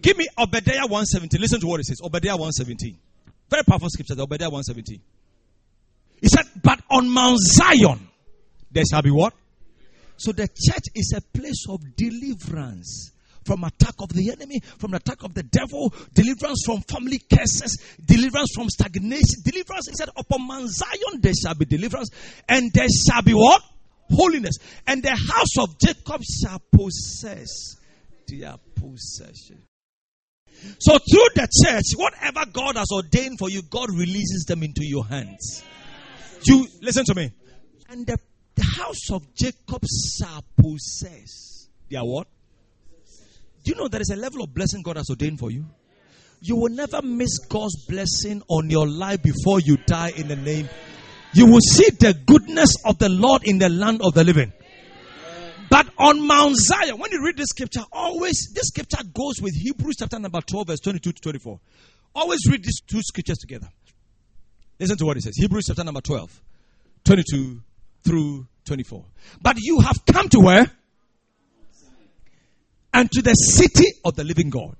[0.00, 1.40] Give me Obadiah 117.
[1.40, 1.98] Listen to what it says.
[2.02, 2.98] Obadiah 117.
[3.48, 5.00] Very powerful scripture, Obadiah 117.
[6.20, 8.08] He said, but on Mount Zion,
[8.70, 9.34] there shall be what?
[10.16, 13.10] So the church is a place of deliverance
[13.44, 18.52] from attack of the enemy, from attack of the devil, deliverance from family curses, deliverance
[18.54, 19.88] from stagnation, deliverance.
[19.88, 22.10] He said, upon Mount Zion there shall be deliverance,
[22.48, 23.60] and there shall be what?
[24.10, 24.56] Holiness.
[24.86, 27.76] And the house of Jacob shall possess
[28.26, 29.62] their possession.
[30.78, 35.04] So through the church, whatever God has ordained for you, God releases them into your
[35.04, 35.62] hands.
[36.46, 37.30] You listen to me.
[37.88, 38.18] And the,
[38.54, 39.82] the house of Jacob
[40.18, 42.26] shall possess their what?
[43.64, 45.64] Do you know there is a level of blessing God has ordained for you?
[46.40, 50.68] You will never miss God's blessing on your life before you die in the name.
[51.32, 54.52] You will see the goodness of the Lord in the land of the living.
[55.70, 59.96] But on Mount Zion, when you read this scripture, always, this scripture goes with Hebrews
[59.98, 61.60] chapter number 12, verse 22 to 24.
[62.14, 63.68] Always read these two scriptures together.
[64.78, 66.40] Listen to what it says Hebrews chapter number 12,
[67.04, 67.60] 22
[68.04, 69.04] through 24.
[69.40, 70.70] But you have come to where?
[72.92, 74.76] And to the city of the living God,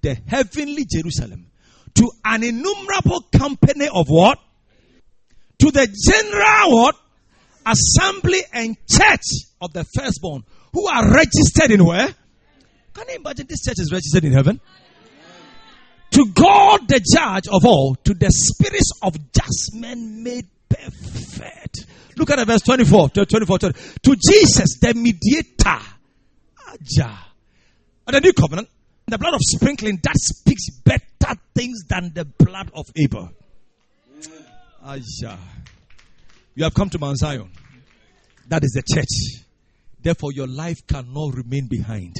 [0.00, 1.50] the heavenly Jerusalem,
[1.94, 4.38] to an innumerable company of what?
[5.58, 6.96] To the general what?
[7.64, 12.08] Assembly and church of the firstborn who are registered in where?
[12.94, 14.60] Can you imagine this church is registered in heaven?
[16.12, 21.86] To God, the judge of all, to the spirits of just men made perfect.
[22.16, 23.58] Look at the verse 24 to 24.
[23.58, 23.78] 20.
[24.02, 25.80] To Jesus, the mediator.
[26.68, 27.18] Aja.
[28.06, 28.68] Of the new covenant,
[29.06, 33.30] the blood of sprinkling that speaks better things than the blood of Abel.
[34.84, 35.38] Aja.
[36.54, 37.50] You have come to Mount Zion.
[38.48, 39.44] That is the church.
[40.00, 42.14] Therefore, your life cannot remain behind.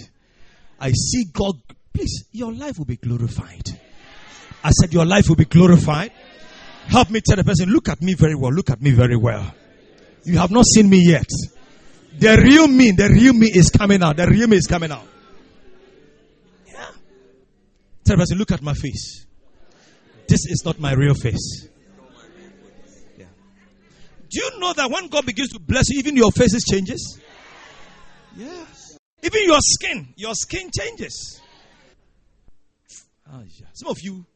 [0.80, 1.54] I see God.
[1.92, 3.68] Please, your life will be glorified.
[4.64, 6.12] I said, Your life will be glorified.
[6.86, 8.52] Help me tell the person, Look at me very well.
[8.52, 9.54] Look at me very well.
[10.24, 11.28] You have not seen me yet.
[12.18, 14.16] The real me, the real me is coming out.
[14.16, 15.06] The real me is coming out.
[16.66, 16.86] Yeah.
[18.04, 19.26] Tell the person, Look at my face.
[20.28, 21.68] This is not my real face.
[23.18, 23.26] Yeah.
[24.30, 27.20] Do you know that when God begins to bless you, even your faces changes?
[28.36, 28.96] Yes.
[29.22, 31.41] Even your skin, your skin changes.
[33.32, 33.66] Oh, yeah.
[33.72, 34.26] Some of you,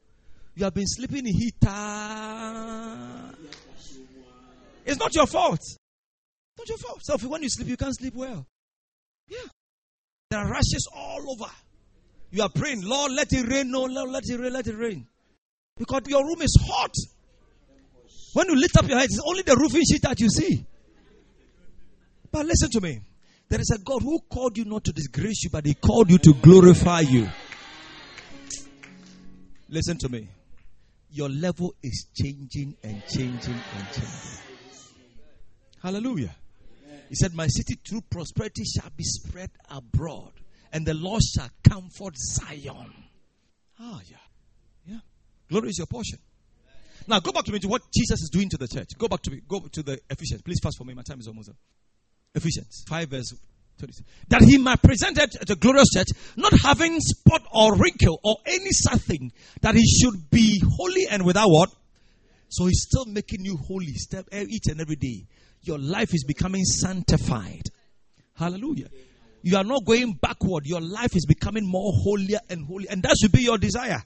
[0.54, 1.68] you have been sleeping in heater.
[1.68, 3.30] Ah.
[4.86, 5.60] It's not your fault.
[6.58, 7.00] Not your fault.
[7.02, 8.46] So when you sleep, you can't sleep well.
[9.28, 9.38] Yeah.
[10.30, 11.50] There are rashes all over.
[12.30, 13.70] You are praying, Lord, let it rain.
[13.70, 15.06] No, Lord, let it rain, let it rain.
[15.76, 16.94] Because your room is hot.
[18.32, 20.64] When you lift up your head, it's only the roofing sheet that you see.
[22.30, 23.00] But listen to me.
[23.48, 26.18] There is a God who called you not to disgrace you, but He called you
[26.18, 27.28] to glorify you.
[29.68, 30.28] Listen to me.
[31.10, 34.40] Your level is changing and changing and changing.
[35.82, 36.34] Hallelujah.
[37.08, 40.32] He said, My city through prosperity shall be spread abroad,
[40.72, 42.92] and the Lord shall comfort Zion.
[43.78, 44.16] Ah, yeah.
[44.86, 44.98] Yeah.
[45.48, 46.18] Glory is your portion.
[47.06, 48.88] Now go back to me to what Jesus is doing to the church.
[48.98, 49.40] Go back to me.
[49.46, 50.42] Go to the Ephesians.
[50.42, 50.94] Please fast for me.
[50.94, 51.56] My time is almost up.
[52.34, 53.55] Ephesians 5 verse 26.
[54.28, 58.36] That he might present it at the glorious church, not having spot or wrinkle or
[58.46, 61.70] any such thing, that he should be holy and without what?
[62.48, 65.26] So he's still making you holy step eh, each and every day.
[65.62, 67.64] Your life is becoming sanctified.
[68.34, 68.88] Hallelujah.
[69.42, 70.64] You are not going backward.
[70.66, 72.88] Your life is becoming more holier and holy.
[72.88, 74.02] And that should be your desire.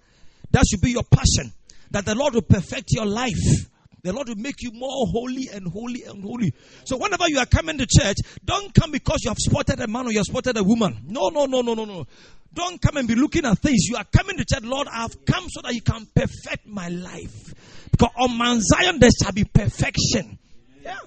[0.50, 1.52] That should be your passion.
[1.90, 3.68] That the Lord will perfect your life.
[4.02, 6.54] The Lord will make you more holy and holy and holy.
[6.84, 10.06] So whenever you are coming to church, don't come because you have spotted a man
[10.06, 11.04] or you have spotted a woman.
[11.06, 12.06] No, no, no, no, no, no.
[12.52, 13.86] Don't come and be looking at things.
[13.88, 16.88] You are coming to church, Lord, I have come so that you can perfect my
[16.88, 17.54] life.
[17.90, 20.38] Because on Mount Zion there shall be perfection.
[20.82, 20.98] Yeah.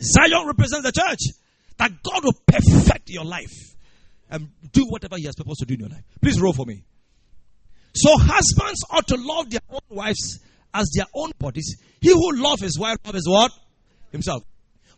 [0.00, 1.36] Zion represents the church.
[1.78, 3.74] That God will perfect your life
[4.30, 6.04] and do whatever He has proposed to do in your life.
[6.20, 6.84] Please roll for me.
[7.94, 10.38] So husbands ought to love their own wives
[10.74, 11.76] as their own bodies.
[12.00, 13.52] He who loves his wife loves what?
[14.10, 14.42] Himself.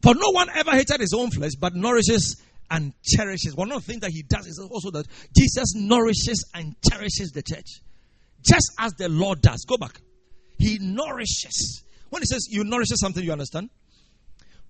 [0.02, 3.54] For no one ever hated his own flesh, but nourishes and cherishes.
[3.54, 5.06] One of the things that he does is also that
[5.36, 7.80] Jesus nourishes and cherishes the church.
[8.42, 9.64] Just as the Lord does.
[9.66, 10.00] Go back.
[10.58, 11.82] He nourishes.
[12.10, 13.70] When he says you nourishes something, you understand?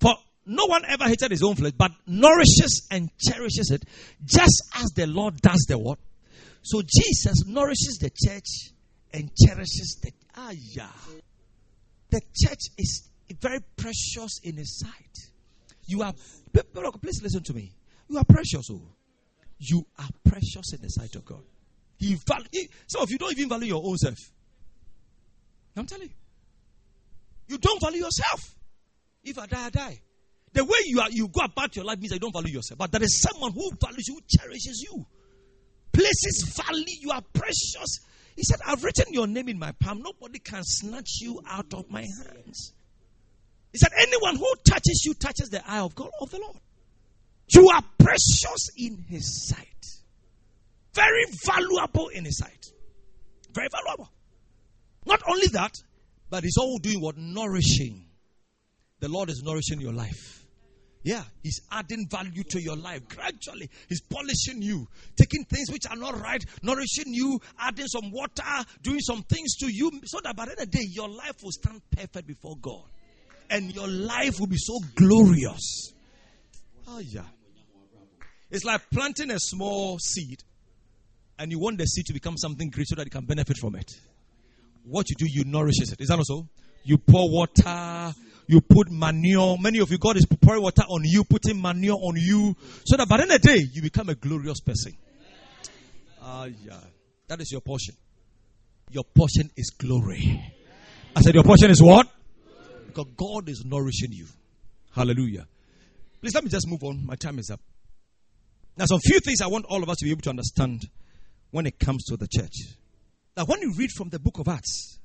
[0.01, 0.15] For
[0.47, 3.85] no one ever hated his own flesh, but nourishes and cherishes it,
[4.25, 5.99] just as the Lord does the what?
[6.63, 8.73] So Jesus nourishes the church
[9.13, 10.89] and cherishes the ah yeah.
[12.11, 13.09] The church is
[13.41, 15.33] very precious in His sight.
[15.87, 16.15] You are
[17.01, 17.73] please listen to me.
[18.09, 18.83] You are precious, oh.
[19.59, 21.43] You are precious in the sight of God.
[21.99, 24.19] He value some of you don't even value your own self.
[25.77, 26.15] I'm telling you.
[27.49, 28.55] You don't value yourself.
[29.23, 30.01] If I die, I die.
[30.53, 32.79] The way you are, you go about your life means you don't value yourself.
[32.79, 35.05] But there is someone who values you, who cherishes you,
[35.93, 36.85] places value.
[37.01, 38.01] You are precious.
[38.37, 40.03] He said, I've written your name in my palm.
[40.03, 42.73] Nobody can snatch you out of my hands.
[43.73, 46.57] He said, anyone who touches you touches the eye of God, of the Lord.
[47.49, 49.69] You are precious in his sight.
[50.95, 52.67] Very valuable in his sight.
[53.53, 54.11] Very valuable.
[55.07, 55.77] Not only that,
[56.31, 57.17] but he's all doing what?
[57.17, 58.07] Nourishing.
[59.01, 60.44] The Lord is nourishing your life.
[61.05, 63.69] Yeah, he's adding value to your life gradually.
[63.91, 68.43] He's polishing you, taking things which are not right, nourishing you, adding some water,
[68.83, 71.43] doing some things to you, so that by the end of the day, your life
[71.43, 72.85] will stand perfect before God.
[73.51, 75.93] And your life will be so glorious.
[76.89, 77.27] Oh, yeah.
[78.51, 80.39] It's like planting a small seed,
[81.39, 83.75] and you want the seed to become something great so that you can benefit from
[83.75, 83.91] it.
[84.85, 86.01] What you do, you nourish it.
[86.01, 86.49] Is that also?
[86.83, 88.15] You pour water,
[88.47, 89.57] you put manure.
[89.59, 92.55] Many of you, God is pouring water on you, putting manure on you,
[92.85, 94.93] so that by the end of the day, you become a glorious person.
[96.21, 96.81] Ah, uh, yeah.
[97.29, 97.95] That is your portion.
[98.91, 100.53] Your portion is glory.
[101.17, 102.07] I said, Your portion is what?
[102.87, 104.27] Because God is nourishing you.
[104.95, 105.47] Hallelujah.
[106.21, 107.05] Please let me just move on.
[107.05, 107.61] My time is up.
[108.77, 110.89] Now, some few things I want all of us to be able to understand
[111.51, 112.77] when it comes to the church.
[113.37, 114.99] Now, when you read from the book of Acts,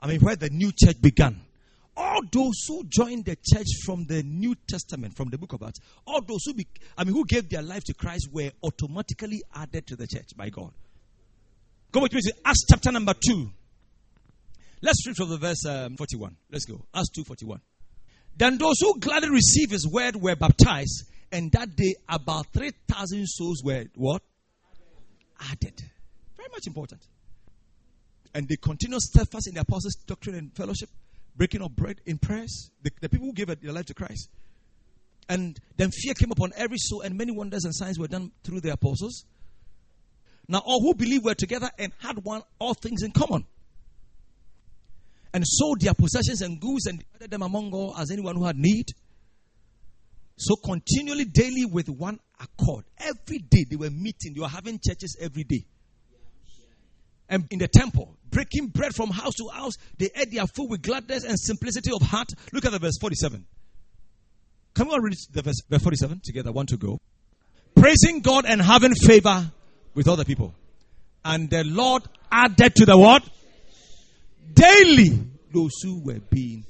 [0.00, 1.40] I mean, where the new church began,
[1.96, 5.80] all those who joined the church from the New Testament, from the book of Acts,
[6.06, 9.86] all those who, be, I mean, who gave their life to Christ were automatically added
[9.86, 10.72] to the church by God.
[11.92, 13.50] Go with me to Acts chapter number 2.
[14.82, 16.36] Let's read from the verse um, 41.
[16.50, 16.84] Let's go.
[16.94, 17.60] Acts 2.41.
[18.36, 23.62] Then those who gladly received his word were baptized, and that day about 3,000 souls
[23.64, 24.22] were what?
[25.40, 25.82] Added.
[26.36, 27.00] Very much important.
[28.34, 30.90] And they continued steadfast in the apostles' doctrine and fellowship
[31.36, 34.28] breaking of bread in prayers, the, the people who gave their life to Christ.
[35.28, 38.60] And then fear came upon every soul, and many wonders and signs were done through
[38.60, 39.24] the apostles.
[40.48, 43.44] Now all who believed were together and had one all things in common.
[45.34, 48.56] And sold their possessions and goods and divided them among all as anyone who had
[48.56, 48.86] need.
[50.36, 52.84] So continually, daily with one accord.
[52.98, 55.64] Every day they were meeting, they were having churches every day.
[57.28, 59.74] And in the temple, breaking bread from house to house.
[59.98, 62.28] They ate their food with gladness and simplicity of heart.
[62.52, 63.44] Look at the verse 47.
[64.74, 66.52] Can we all read the verse, verse 47 together?
[66.52, 66.98] One to go.
[67.74, 69.50] Praising God and having favor
[69.94, 70.54] with other people.
[71.24, 73.28] And the Lord added to the what?
[74.52, 75.18] Daily
[75.52, 76.64] those who were being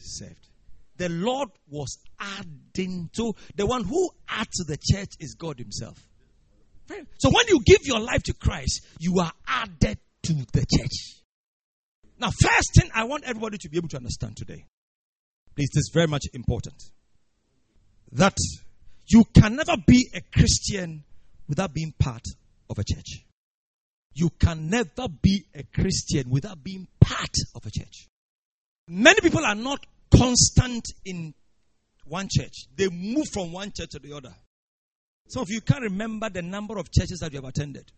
[0.00, 0.48] saved.
[0.96, 5.98] The Lord was adding to the one who adds to the church is God Himself.
[7.18, 11.22] So when you give your life to Christ, you are added to the church.
[12.18, 14.64] Now, first thing I want everybody to be able to understand today,
[15.56, 16.80] is this is very much important,
[18.12, 18.36] that
[19.08, 21.04] you can never be a Christian
[21.48, 22.24] without being part
[22.70, 23.24] of a church.
[24.14, 28.08] You can never be a Christian without being part of a church.
[28.88, 31.34] Many people are not constant in
[32.04, 32.66] one church.
[32.76, 34.34] They move from one church to the other.
[35.32, 37.90] Some of you can't remember the number of churches that you have attended.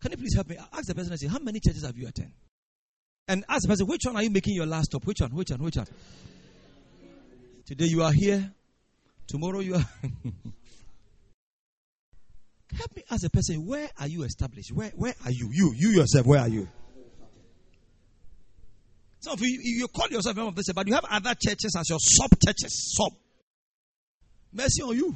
[0.00, 0.56] Can you please help me?
[0.72, 2.32] Ask the person and say, How many churches have you attended?
[3.28, 5.04] And ask the person, Which one are you making your last stop?
[5.04, 5.34] Which one?
[5.34, 5.62] Which one?
[5.62, 5.86] Which one?
[7.66, 8.50] Today you are here.
[9.26, 9.84] Tomorrow you are.
[12.74, 14.72] help me ask the person, Where are you established?
[14.72, 15.50] Where, where are you?
[15.52, 16.66] You, you yourself, where are you?
[19.20, 21.76] Some of you, you call yourself a member of this, but you have other churches
[21.78, 22.96] as your sub churches.
[22.96, 23.12] Sub.
[24.50, 25.14] Mercy on you.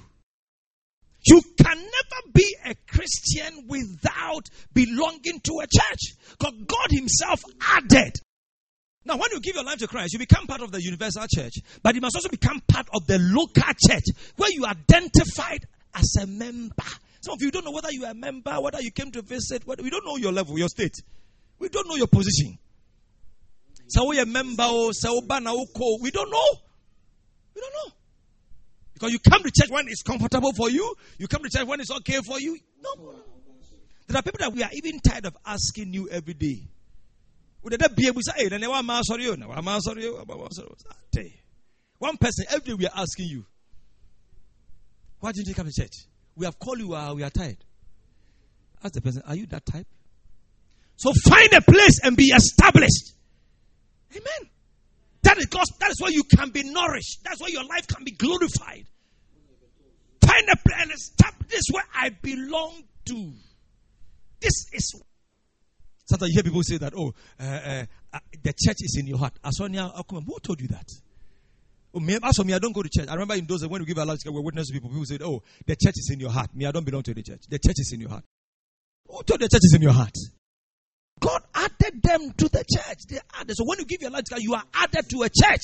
[1.29, 6.15] You can never be a Christian without belonging to a church.
[6.31, 8.15] Because God Himself added.
[9.05, 11.55] Now, when you give your life to Christ, you become part of the universal church,
[11.83, 14.05] but you must also become part of the local church
[14.37, 16.75] where you are identified as a member.
[17.21, 19.67] Some of you don't know whether you are a member, whether you came to visit,
[19.67, 20.95] whether, we don't know your level, your state.
[21.59, 22.59] We don't know your position.
[23.89, 24.93] So we a member, oh,
[26.01, 26.51] we don't know.
[27.55, 27.93] We don't know.
[28.99, 31.81] Because you come to church when it's comfortable for you, you come to church when
[31.81, 32.59] it's okay for you.
[32.83, 33.15] No.
[34.09, 36.67] There are people that we are even tired of asking you every day.
[37.63, 39.49] Would that be able to say, Hey, then there are mouse or you know,
[41.99, 43.45] One person every day we are asking you,
[45.21, 45.95] why didn't you come to church?
[46.35, 47.59] We have called you, uh, we are tired.
[48.83, 49.87] Ask the person, are you that type?
[50.97, 53.13] So find a place and be established.
[54.13, 54.51] Amen.
[55.23, 57.21] That is that is where you can be nourished.
[57.25, 58.87] That's where your life can be glorified.
[60.21, 63.33] Find a place and establish this where I belong to.
[64.41, 65.03] This is.
[66.05, 69.19] Sometimes you hear people say that, oh, uh, uh, uh, the church is in your
[69.19, 69.35] heart.
[69.45, 70.87] Asonia, who told you that?
[71.95, 73.09] Oh, as for me, I don't go to church.
[73.09, 74.91] I remember in those when we give our lives, we witness to people.
[74.91, 77.23] People said, "Oh, the church is in your heart." Me, I don't belong to the
[77.23, 77.43] church.
[77.49, 78.25] The church is in your heart.
[79.07, 80.15] Who told the church is in your heart?
[81.21, 81.43] God
[81.89, 82.99] added them to the church.
[83.09, 83.57] They added.
[83.57, 85.63] So when you give your life to God, you are added to a church.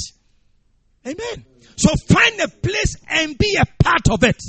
[1.07, 1.45] Amen.
[1.77, 4.41] So find a place and be a part of it.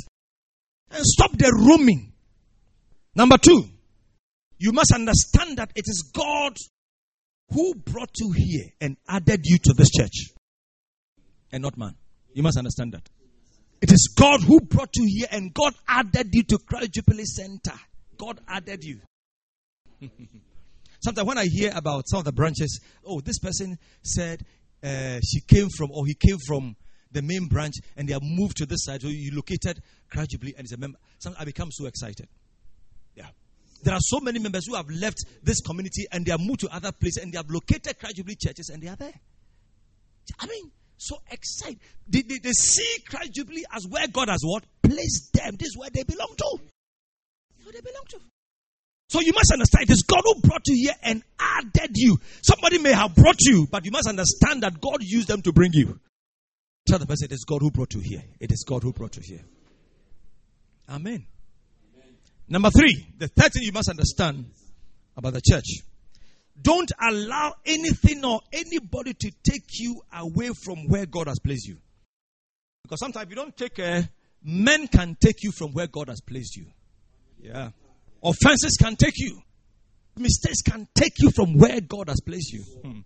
[0.92, 2.14] And stop the roaming.
[3.16, 3.64] Number two,
[4.58, 6.56] you must understand that it is God
[7.52, 10.34] who brought you here and added you to this church.
[11.52, 11.96] And not man.
[12.34, 13.08] You must understand that.
[13.82, 17.78] It is God who brought you here and God added you to Christ Jubilee Center.
[18.18, 19.02] God added you.
[21.04, 24.46] Sometimes when I hear about some of the branches, oh, this person said
[24.84, 26.76] uh, she came from, or he came from
[27.12, 29.02] the main branch and they have moved to this side.
[29.02, 29.82] So you located
[30.30, 30.98] Jubilee and he's a member.
[31.20, 32.28] Sometimes I become so excited.
[33.16, 33.28] Yeah.
[33.84, 36.70] There are so many members who have left this community and they have moved to
[36.74, 39.14] other places and they have located Jubilee churches and they are there.
[40.40, 41.80] I mean, so excited.
[42.08, 42.98] They, they, they see
[43.32, 44.64] Jubilee as where God has what?
[44.82, 45.56] Placed them.
[45.58, 46.58] This is where they belong to.
[47.64, 48.20] Where they belong to.
[49.08, 52.18] So you must understand it is God who brought you here and added you.
[52.42, 55.72] Somebody may have brought you, but you must understand that God used them to bring
[55.74, 56.00] you.
[56.88, 58.24] Tell the person it is God who brought you here.
[58.40, 59.46] It is God who brought you here.
[60.90, 61.26] Amen.
[61.96, 62.14] Amen.
[62.48, 64.46] Number three, the third thing you must understand
[65.18, 65.82] about the church.
[66.62, 71.78] Don't allow anything or anybody to take you away from where God has placed you.
[72.84, 74.08] Because sometimes you don't take care,
[74.44, 76.68] men can take you from where God has placed you.
[77.42, 77.70] Yeah.
[78.26, 79.40] Offenses can take you.
[80.18, 82.62] Mistakes can take you from where God has placed you.
[82.62, 83.00] Hmm.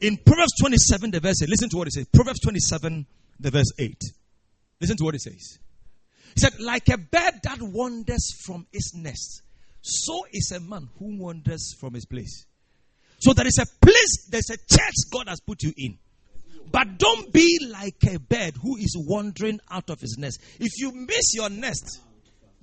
[0.00, 2.06] In Proverbs 27, the verse 8, listen to what it says.
[2.12, 3.06] Proverbs 27,
[3.40, 3.96] the verse 8.
[4.80, 5.58] Listen to what it says.
[6.34, 9.42] He said, Like a bird that wanders from its nest,
[9.80, 12.44] so is a man who wanders from his place.
[13.20, 15.96] So there is a place, there's a church God has put you in.
[16.70, 20.40] But don't be like a bird who is wandering out of his nest.
[20.58, 22.00] If you miss your nest,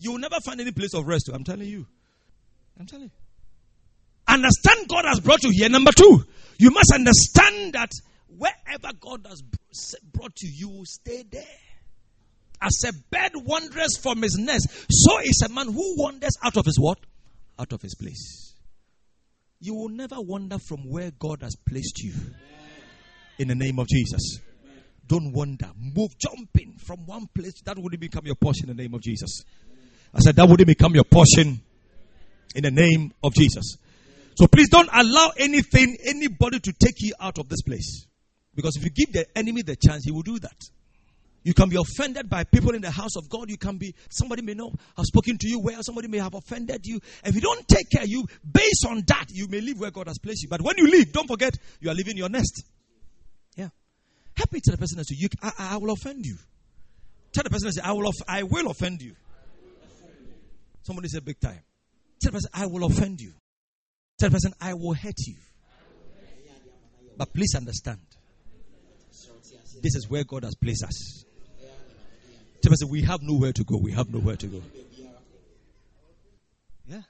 [0.02, 1.30] you will never find any place of rest.
[1.32, 1.86] I'm telling you.
[2.80, 3.12] I'm telling you.
[4.28, 5.70] Understand God has brought you here.
[5.70, 6.26] Number two,
[6.58, 7.92] you must understand that
[8.36, 9.44] wherever God has
[10.02, 11.44] brought you, you will stay there.
[12.60, 16.66] As a bird wanders from his nest, so is a man who wanders out of
[16.66, 16.98] his what?
[17.60, 18.56] Out of his place.
[19.60, 22.14] You will never wander from where God has placed you.
[23.38, 24.40] In the name of Jesus.
[25.06, 25.70] Don't wander.
[25.78, 27.62] Move, jumping from one place.
[27.66, 29.44] That would become your portion in the name of Jesus.
[30.14, 31.62] I said that wouldn't become your portion
[32.56, 33.78] in the name of Jesus.
[34.36, 38.08] So please don't allow anything, anybody to take you out of this place.
[38.56, 40.58] Because if you give the enemy the chance, he will do that.
[41.44, 43.50] You can be offended by people in the house of God.
[43.50, 46.86] You can be, somebody may not have spoken to you well, somebody may have offended
[46.86, 47.00] you.
[47.24, 50.20] If you don't take care, you, based on that, you may leave where God has
[50.20, 50.50] placed you.
[50.50, 52.64] But when you leave, don't forget, you are leaving your nest.
[53.56, 53.70] Yeah.
[54.36, 56.38] Happy to the person that you, I, I will offend you.
[57.34, 59.16] Tell the person that I will, I will offend you.
[60.92, 61.62] Somebody said big time.
[62.22, 63.32] Tell the person, I will offend you.
[64.20, 65.38] Tell the person, I will hurt you.
[67.16, 68.02] But please understand,
[69.82, 71.24] this is where God has placed us.
[71.62, 71.72] Tell
[72.62, 73.78] the person, we have nowhere to go.
[73.78, 74.62] We have nowhere to go.
[76.86, 77.04] Yeah.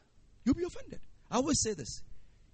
[0.46, 1.00] You'll be offended.
[1.32, 2.04] I always say this.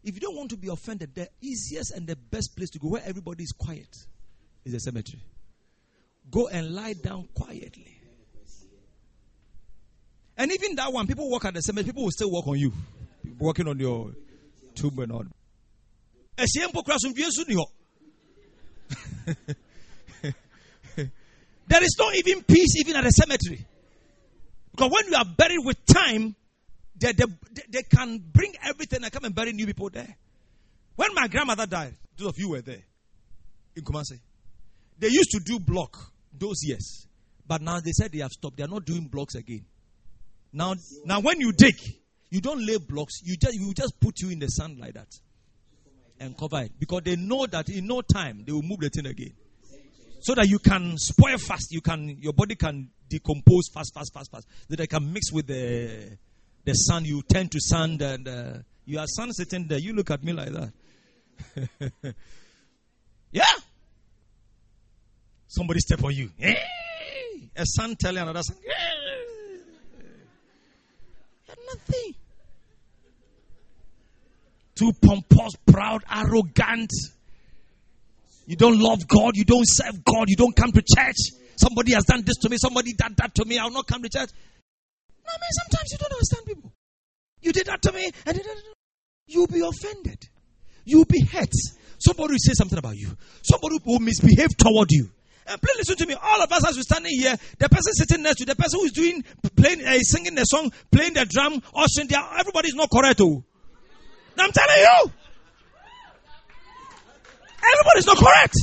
[0.06, 2.88] If you don't want to be offended, the easiest and the best place to go
[2.88, 3.94] where everybody is quiet
[4.64, 5.24] is a cemetery.
[6.32, 7.97] Go and lie down quietly.
[10.38, 12.72] And even that one, people walk at the cemetery, people will still walk on you.
[13.40, 14.12] Working on your
[14.76, 15.26] tomb and all.
[21.68, 23.66] there is no even peace even at the cemetery.
[24.72, 26.36] Because when you are buried with time,
[26.96, 27.26] they, they,
[27.70, 30.16] they can bring everything and come and bury new people there.
[30.96, 32.84] When my grandmother died, those of you were there
[33.76, 34.20] in Kumasi,
[35.00, 35.98] they used to do block
[36.32, 37.08] those years.
[37.48, 38.58] But now they said they have stopped.
[38.58, 39.66] They are not doing blocks again.
[40.54, 40.76] Now,
[41.06, 41.76] now when you dig,
[42.30, 43.22] you don't lay blocks.
[43.24, 45.08] You just you just put you in the sand like that
[46.20, 49.06] and cover it because they know that in no time they will move the thing
[49.06, 49.34] again,
[50.22, 51.72] so that you can spoil fast.
[51.72, 54.48] You can your body can decompose fast, fast, fast, fast.
[54.68, 56.18] That they can mix with the
[56.66, 57.08] the sand.
[57.08, 58.54] You turn to sand and uh,
[58.86, 59.80] you are sun sitting there.
[59.80, 61.92] You look at me like that.
[63.32, 63.46] yeah.
[65.48, 66.30] Somebody step on you.
[67.56, 68.58] A son telling another son
[71.48, 72.16] nothing.
[74.76, 76.92] Too pompous, proud, arrogant.
[78.46, 79.36] You don't love God.
[79.36, 80.26] You don't serve God.
[80.28, 81.18] You don't come to church.
[81.56, 82.58] Somebody has done this to me.
[82.58, 83.58] Somebody did that to me.
[83.58, 84.30] I'll not come to church.
[85.26, 86.72] No, I mean, sometimes you don't understand people.
[87.42, 88.10] You did that to me.
[88.26, 88.42] And
[89.26, 90.24] you'll be offended.
[90.86, 91.54] You'll be hurt.
[92.00, 93.10] Somebody will say something about you.
[93.42, 95.10] Somebody will misbehave toward you.
[95.48, 96.16] And please listen to me.
[96.22, 98.92] All of us, as we're standing here, the person sitting next to the person who's
[98.92, 99.24] doing,
[99.56, 103.22] playing, uh, singing the song, playing the drum, ushering there, everybody is not correct.
[103.22, 103.44] Oh.
[104.38, 105.12] I'm telling you.
[107.74, 108.56] Everybody's not correct.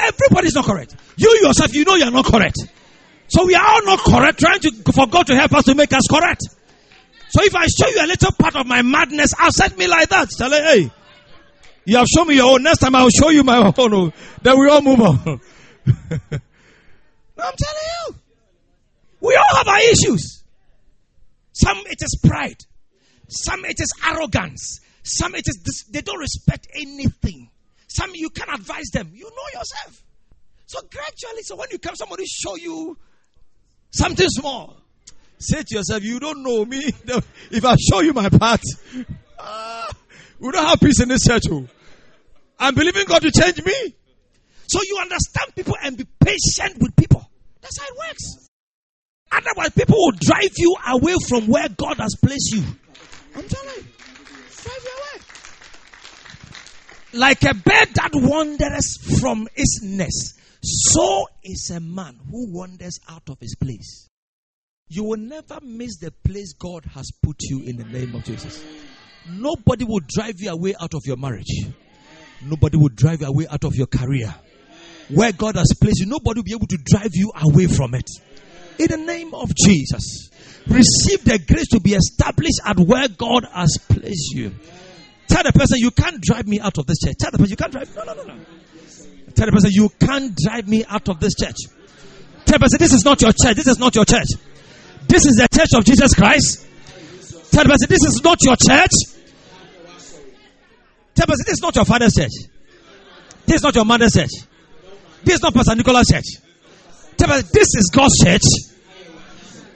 [0.00, 0.96] Everybody's not correct.
[1.16, 2.56] You yourself, you know you're not correct.
[3.28, 5.92] So we are all not correct, trying to, for God to help us to make
[5.92, 6.42] us correct.
[7.28, 10.30] So if I show you a little part of my madness, accept me like that.
[10.30, 10.90] Tell her, hey,
[11.84, 12.62] you have shown me your own.
[12.62, 13.74] Next time I'll show you my own.
[13.76, 15.40] Oh, then we all move on.
[16.30, 18.14] I'm telling you.
[19.20, 20.44] We all have our issues.
[21.52, 22.64] Some it is pride.
[23.28, 24.80] Some it is arrogance.
[25.02, 27.50] Some it is they don't respect anything.
[27.88, 29.10] Some you can advise them.
[29.12, 30.02] You know yourself.
[30.66, 32.96] So gradually, so when you come, somebody show you
[33.90, 34.76] something small.
[35.38, 36.90] Say to yourself, you don't know me.
[37.50, 38.60] If I show you my path,
[39.38, 39.86] uh,
[40.38, 41.44] we don't have peace in this church.
[41.50, 41.66] Oh.
[42.58, 43.94] I'm believing God to change me.
[44.68, 47.28] So you understand people and be patient with people.
[47.60, 48.48] That's how it works.
[49.32, 52.64] Otherwise, people will drive you away from where God has placed you.
[53.34, 53.84] I'm telling you,
[54.62, 55.22] drive you away.
[57.14, 63.28] Like a bird that wanders from its nest, so is a man who wanders out
[63.28, 64.08] of his place.
[64.88, 68.62] You will never miss the place God has put you in the name of Jesus.
[69.30, 71.66] Nobody will drive you away out of your marriage.
[72.42, 74.34] Nobody will drive you away out of your career.
[75.08, 78.08] Where God has placed you, nobody will be able to drive you away from it.
[78.78, 80.30] In the name of Jesus,
[80.66, 84.54] receive the grace to be established at where God has placed you.
[85.26, 87.16] Tell the person, you can't drive me out of this church.
[87.18, 87.94] Tell the person, you can't drive.
[87.96, 88.34] No, no, no, no.
[89.34, 91.56] Tell the person, you can't drive me out of this church.
[92.44, 93.56] Tell the person, this is not your church.
[93.56, 94.28] This is not your church.
[95.06, 96.66] This is the church of Jesus Christ.
[97.50, 98.90] Tell the person, this is not your church.
[101.14, 102.32] Tell the person, this is not your father's church.
[103.46, 104.47] This is not your mother's church.
[105.24, 106.24] This is not Pastor Nicholas' church.
[107.52, 108.42] This is God's church.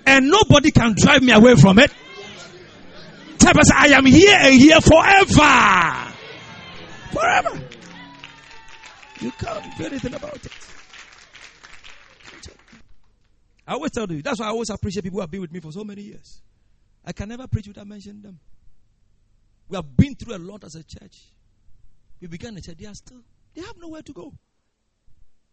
[0.06, 1.92] And nobody can drive me away from it.
[3.38, 6.12] Tell person, I am here and here forever.
[7.12, 7.68] Forever.
[9.20, 10.52] You can't do anything about it.
[13.66, 15.60] I always tell you, that's why I always appreciate people who have been with me
[15.60, 16.40] for so many years.
[17.04, 18.40] I can never preach without mentioning them.
[19.68, 21.30] We have been through a lot as a church.
[22.20, 23.22] We began the church, they are still,
[23.54, 24.32] they have nowhere to go.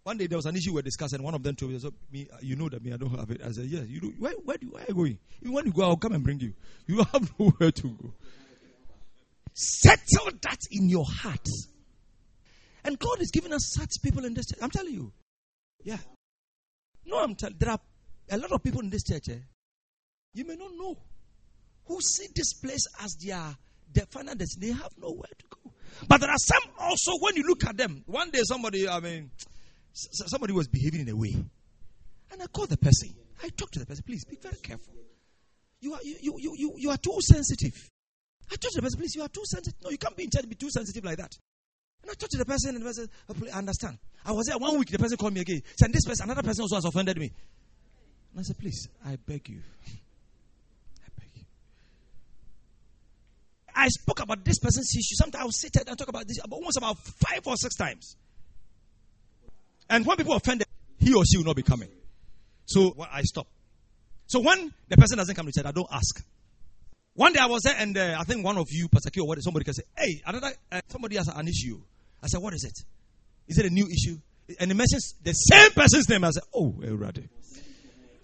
[0.04, 1.22] One day there was an issue we were discussing.
[1.22, 3.41] One of them told me, so, me you know that me, I don't have it.
[3.43, 4.14] I said, yes, you do.
[4.18, 5.20] Where, where, do, where are you going?
[5.41, 6.54] Even when you go, I'll come and bring you.
[6.88, 8.14] You have nowhere to go.
[9.54, 11.47] Settle that in your heart.
[12.84, 14.60] And God is giving us such people in this church.
[14.62, 15.12] I'm telling you.
[15.84, 15.97] Yeah.
[17.06, 17.80] No, I'm telling there are
[18.32, 19.30] a lot of people in this church.
[19.30, 19.39] Eh,
[20.34, 20.97] you may not know
[21.86, 23.43] who see this place as their,
[23.91, 24.36] their final.
[24.36, 25.74] They have nowhere to go.
[26.08, 29.32] But there are some also, when you look at them, one day somebody, I mean,
[30.12, 31.36] somebody was behaving in a way.
[32.32, 33.10] And I called the person.
[33.43, 34.93] I talked to the person, please be very careful.
[35.82, 37.74] You are, you, you, you, you are too sensitive.
[38.52, 39.80] I told the person, please, you are too sensitive.
[39.84, 41.38] No, you can't be in church be too sensitive like that.
[42.02, 43.97] And I talked to the person, and the person, oh, I understand.
[44.26, 45.62] I was there one week, the person called me again.
[45.80, 47.32] Said, this person, another person also has offended me.
[48.32, 49.62] And I said, please, I beg you.
[49.88, 51.43] I beg you.
[53.76, 55.16] I spoke about this person's issue.
[55.16, 58.16] Sometimes I will sit and talk about this about almost about five or six times.
[59.90, 60.68] And when people offended,
[61.00, 61.90] he or she will not be coming.
[62.66, 63.48] So well, I stop.
[64.28, 66.24] So when the person doesn't come to church, I don't ask.
[67.16, 69.28] One day I was there, and uh, I think one of you, Pastor Q, or
[69.28, 71.82] what, somebody can say, "Hey, another uh, somebody has an issue."
[72.22, 72.78] I said, "What is it?
[73.48, 74.18] Is it a new issue?"
[74.60, 76.24] And he mentions the same person's name.
[76.24, 77.28] I said, "Oh, Erade."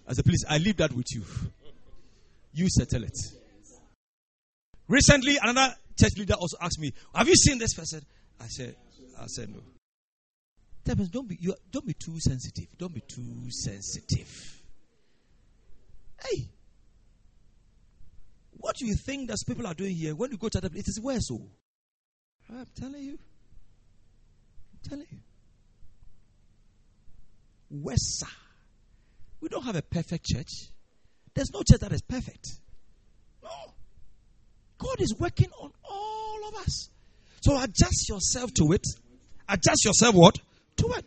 [0.08, 1.24] I said, "Please, I leave that with you.
[2.54, 3.18] You settle it."
[4.88, 8.00] Recently, another church leader also asked me, "Have you seen this person?"
[8.40, 8.76] I said,
[9.18, 9.60] "I said no."
[10.86, 12.66] Don't be, you, don't be too sensitive.
[12.78, 14.62] Don't be too sensitive.
[16.22, 16.48] Hey,
[18.52, 20.14] what do you think that people are doing here?
[20.14, 21.28] When you go to that place, it is worse.
[21.28, 21.50] So, oh.
[22.52, 23.18] Ah, I'm telling you.
[24.72, 25.18] I'm telling you.
[27.70, 28.22] Worse.
[29.40, 30.70] We don't have a perfect church.
[31.34, 32.46] There's no church that is perfect.
[33.42, 33.74] No.
[34.78, 36.90] God is working on all of us.
[37.42, 38.84] So adjust yourself to it.
[39.48, 40.38] Adjust yourself what?
[40.76, 41.04] To it.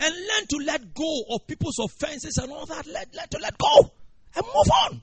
[0.00, 2.86] And learn to let go of people's offenses and all that.
[2.86, 3.92] Let, let let go.
[4.34, 5.02] And move on.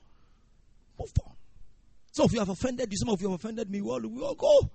[0.98, 1.32] Move on.
[2.12, 3.80] Some of you have offended you, some of you have offended me.
[3.80, 4.70] Well, we all go.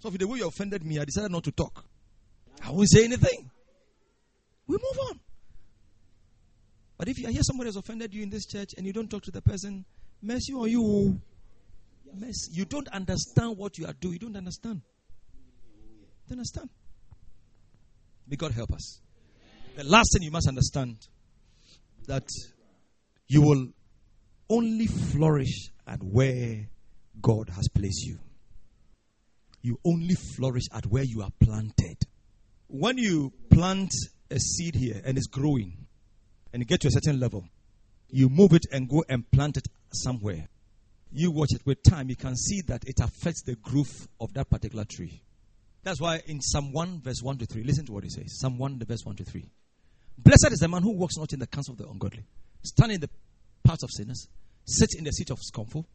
[0.00, 1.84] So if the way you offended me, I decided not to talk.
[2.64, 3.50] I won't say anything.
[4.66, 5.20] We move on.
[6.98, 9.22] But if you hear somebody has offended you in this church and you don't talk
[9.24, 9.84] to the person,
[10.20, 11.20] mercy on you.
[12.14, 12.52] Mercy.
[12.52, 14.14] You don't understand what you are doing.
[14.14, 14.82] You don't understand.
[15.74, 16.68] You don't understand?
[18.28, 19.00] May God help us.
[19.76, 20.96] The last thing you must understand
[22.06, 22.28] that
[23.26, 23.68] you will
[24.50, 26.68] only flourish at where
[27.20, 28.18] God has placed you.
[29.62, 31.98] You only flourish at where you are planted.
[32.68, 33.92] When you plant
[34.30, 35.86] a seed here and it's growing
[36.52, 37.44] and you get to a certain level,
[38.08, 40.48] you move it and go and plant it somewhere.
[41.12, 44.50] You watch it with time, you can see that it affects the growth of that
[44.50, 45.22] particular tree.
[45.82, 48.38] That's why in Psalm 1, verse 1 to 3, listen to what he says.
[48.38, 49.44] Psalm 1, verse 1 to 3.
[50.18, 52.24] Blessed is the man who walks not in the counsel of the ungodly,
[52.62, 53.10] stand in the
[53.64, 54.28] paths of sinners,
[54.64, 55.86] sit in the seat of scornful,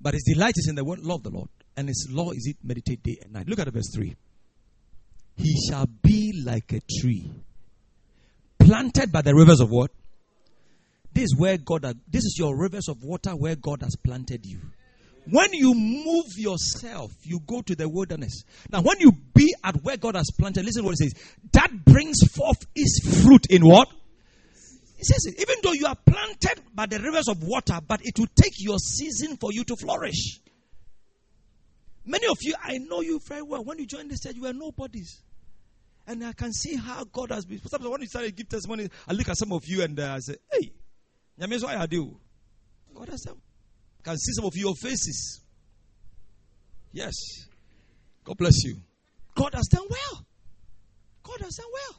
[0.00, 2.46] but his delight is in the word, law of the Lord, and his law is
[2.46, 3.48] it meditate day and night.
[3.48, 4.16] Look at verse 3.
[5.36, 7.30] He shall be like a tree
[8.58, 9.90] planted by the rivers of what?
[11.12, 14.60] This is where God, this is your rivers of water where God has planted you.
[15.30, 18.42] When you move yourself, you go to the wilderness.
[18.70, 21.14] Now, when you be at where God has planted, listen what it says.
[21.52, 23.88] That brings forth its fruit in what?
[24.98, 25.34] It says.
[25.38, 28.78] Even though you are planted by the rivers of water, but it will take your
[28.78, 30.40] season for you to flourish.
[32.04, 33.62] Many of you, I know you very well.
[33.62, 35.22] When you joined this church, you were nobodies.
[36.04, 37.60] And I can see how God has been.
[37.60, 40.14] Sometimes when you start to give testimony, I look at some of you and uh,
[40.14, 40.72] I say, hey.
[42.94, 43.24] God has.
[44.02, 45.40] Can see some of your faces.
[46.92, 47.14] Yes.
[48.24, 48.76] God bless you.
[49.34, 50.26] God has done well.
[51.22, 51.98] God has done well.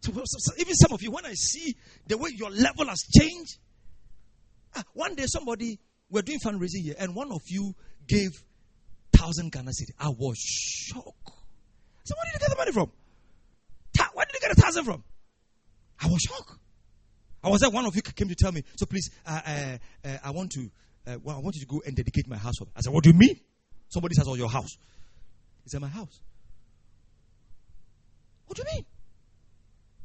[0.00, 1.74] So, so, even some of you, when I see
[2.06, 3.58] the way your level has changed,
[4.76, 7.74] ah, one day somebody we're doing fundraising here, and one of you
[8.06, 8.30] gave
[9.12, 9.90] thousand Ghana cedi.
[9.98, 11.32] I was shocked.
[12.04, 12.90] So where did you get the money from?
[14.14, 15.04] Where did you get a thousand from?
[16.00, 16.58] I was shocked.
[17.42, 17.70] I was there.
[17.70, 18.62] One of you came to tell me.
[18.76, 20.70] So please, uh, uh, uh, I want to.
[21.06, 22.54] Uh, well, I want you to go and dedicate my house.
[22.76, 23.40] I said, What do you mean?
[23.88, 24.76] Somebody says, "Oh, your house."
[25.64, 26.20] He said, "My house."
[28.46, 28.84] What do you mean?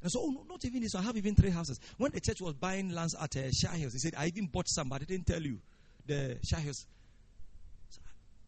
[0.01, 0.95] And so, oh, no, not even this.
[0.95, 1.79] I have even three houses.
[1.97, 4.67] When the church was buying lands at uh, Shai Hills, he said, "I even bought
[4.67, 5.59] some, but I didn't tell you
[6.05, 6.85] the Shai Hills."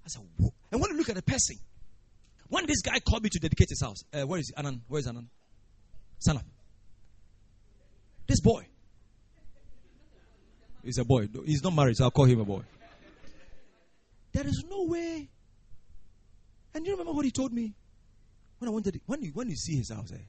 [0.05, 0.53] I said, Whoa.
[0.71, 1.57] and when you look at the person,
[2.47, 4.53] when this guy called me to dedicate his house, uh, where is?
[4.55, 4.81] Anan?
[4.87, 5.29] Where is Anan?
[6.19, 6.43] Sana.
[8.27, 8.67] This boy.
[10.85, 11.27] He's a boy.
[11.45, 12.61] He's not married, so I'll call him a boy.
[14.31, 15.27] There is no way.
[16.75, 17.73] And you remember what he told me
[18.59, 20.23] when I wanted it, when you when you see his house, eh?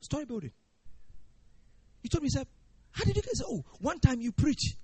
[0.00, 0.50] Story building.
[2.02, 2.48] He told me, he said,
[2.90, 4.74] How did you get oh, one time you preach.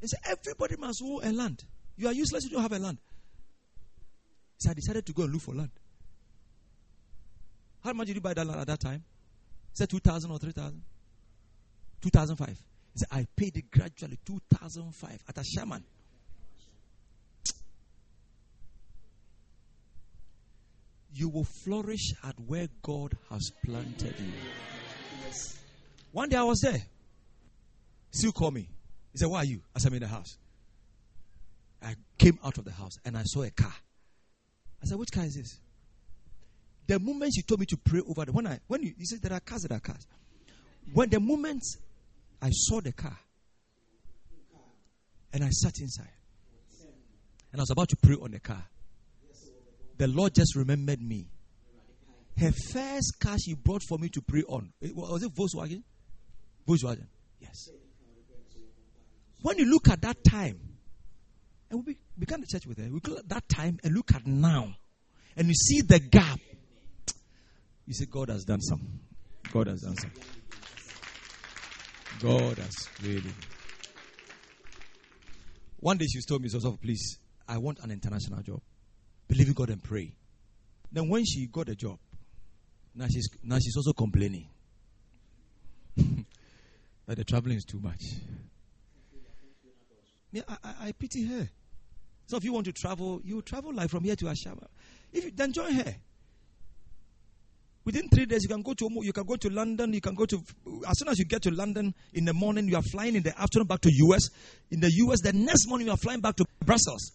[0.00, 1.62] He said, Everybody must own a land.
[1.96, 2.98] You are useless, you don't have a land.
[4.58, 5.70] So I decided to go and look for land.
[7.84, 9.04] How much did you buy that land at that time?
[9.70, 10.82] He said 2,000 or 3,000?
[12.02, 12.48] 2005.
[12.48, 12.54] He
[13.10, 15.82] I paid it gradually 2005 at Ashaiman.
[21.12, 24.32] You will flourish at where God has planted you.
[26.12, 26.82] One day I was there.
[28.10, 28.68] Still call me.
[29.12, 29.60] He said, Why are you?
[29.74, 30.36] I said, I'm in the house.
[31.82, 33.72] I came out of the house and I saw a car.
[34.82, 35.58] I said, Which car is this?
[36.86, 39.20] The moment she told me to pray over the when I when you, you said
[39.20, 40.06] there are cars, there are cars.
[40.92, 41.62] When the moment
[42.40, 43.18] I saw the car
[45.32, 46.12] and I sat inside
[47.52, 48.64] and I was about to pray on the car,
[49.96, 51.28] the Lord just remembered me.
[52.38, 55.82] Her first car she brought for me to pray on was it Volkswagen?
[56.68, 57.06] Volkswagen,
[57.40, 57.70] yes.
[59.42, 60.76] When you look at that time,
[61.70, 62.84] and we began the church with her.
[62.84, 64.74] We look at that time and look at now.
[65.36, 66.40] And you see the gap.
[67.86, 69.00] You see, God has done some.
[69.52, 70.10] God has done some.
[72.18, 73.36] God has really.
[75.78, 78.60] One day she told me, so please, I want an international job.
[79.28, 80.14] Believe in God and pray.
[80.90, 81.98] Then when she got a job,
[82.94, 84.48] now she's now she's also complaining
[85.96, 88.00] that the traveling is too much.
[90.32, 91.48] Yeah, I, I, I pity her.
[92.26, 94.66] So if you want to travel, you travel like from here to Ashaiman.
[95.12, 95.94] If you, then join her.
[97.86, 99.92] Within three days, you can go to you can go to London.
[99.92, 100.42] You can go to
[100.88, 103.40] as soon as you get to London in the morning, you are flying in the
[103.40, 104.28] afternoon back to US.
[104.72, 107.12] In the US, the next morning you are flying back to Brussels.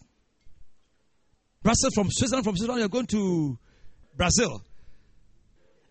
[1.62, 2.44] Brussels from Switzerland.
[2.44, 3.58] From Switzerland, you are going to
[4.16, 4.62] Brazil.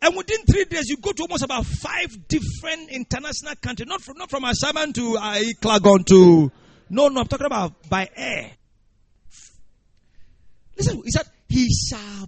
[0.01, 3.87] And within three days, you go to almost about five different international countries.
[3.87, 6.51] Not from not from Ashaiman to uh, to
[6.89, 7.21] no, no.
[7.21, 8.49] I'm talking about by air.
[10.75, 12.27] Listen, he said, He shall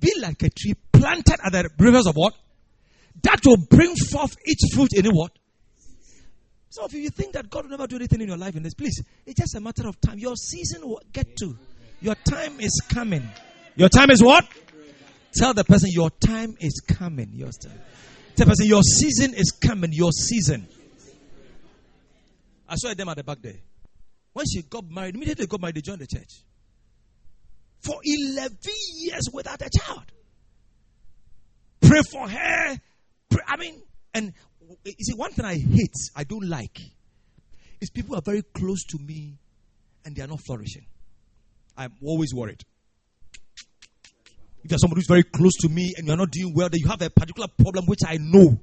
[0.00, 2.34] be like a tree planted at the rivers of what?
[3.22, 5.32] That will bring forth its fruit in what?
[6.70, 8.74] So if you think that God will never do anything in your life in this,
[8.74, 10.18] please, it's just a matter of time.
[10.18, 11.56] Your season will get to.
[12.00, 13.28] Your time is coming.
[13.74, 14.46] Your time is what?
[15.34, 17.30] Tell the person your time is coming.
[17.32, 17.78] Your time.
[18.36, 19.92] Tell the person your season is coming.
[19.92, 20.68] Your season.
[22.68, 23.56] I saw them at the back there.
[24.32, 26.44] When she got married, immediately got married, they joined the church.
[27.80, 28.56] For 11
[28.96, 30.04] years without a child.
[31.80, 32.76] Pray for her.
[33.30, 33.80] Pray, I mean,
[34.14, 34.32] and
[34.84, 36.78] you see, one thing I hate, I don't like,
[37.80, 39.38] is people are very close to me
[40.04, 40.86] and they are not flourishing.
[41.76, 42.62] I'm always worried.
[44.64, 46.88] If there's somebody who's very close to me and you're not doing well, then you
[46.88, 48.58] have a particular problem which I know.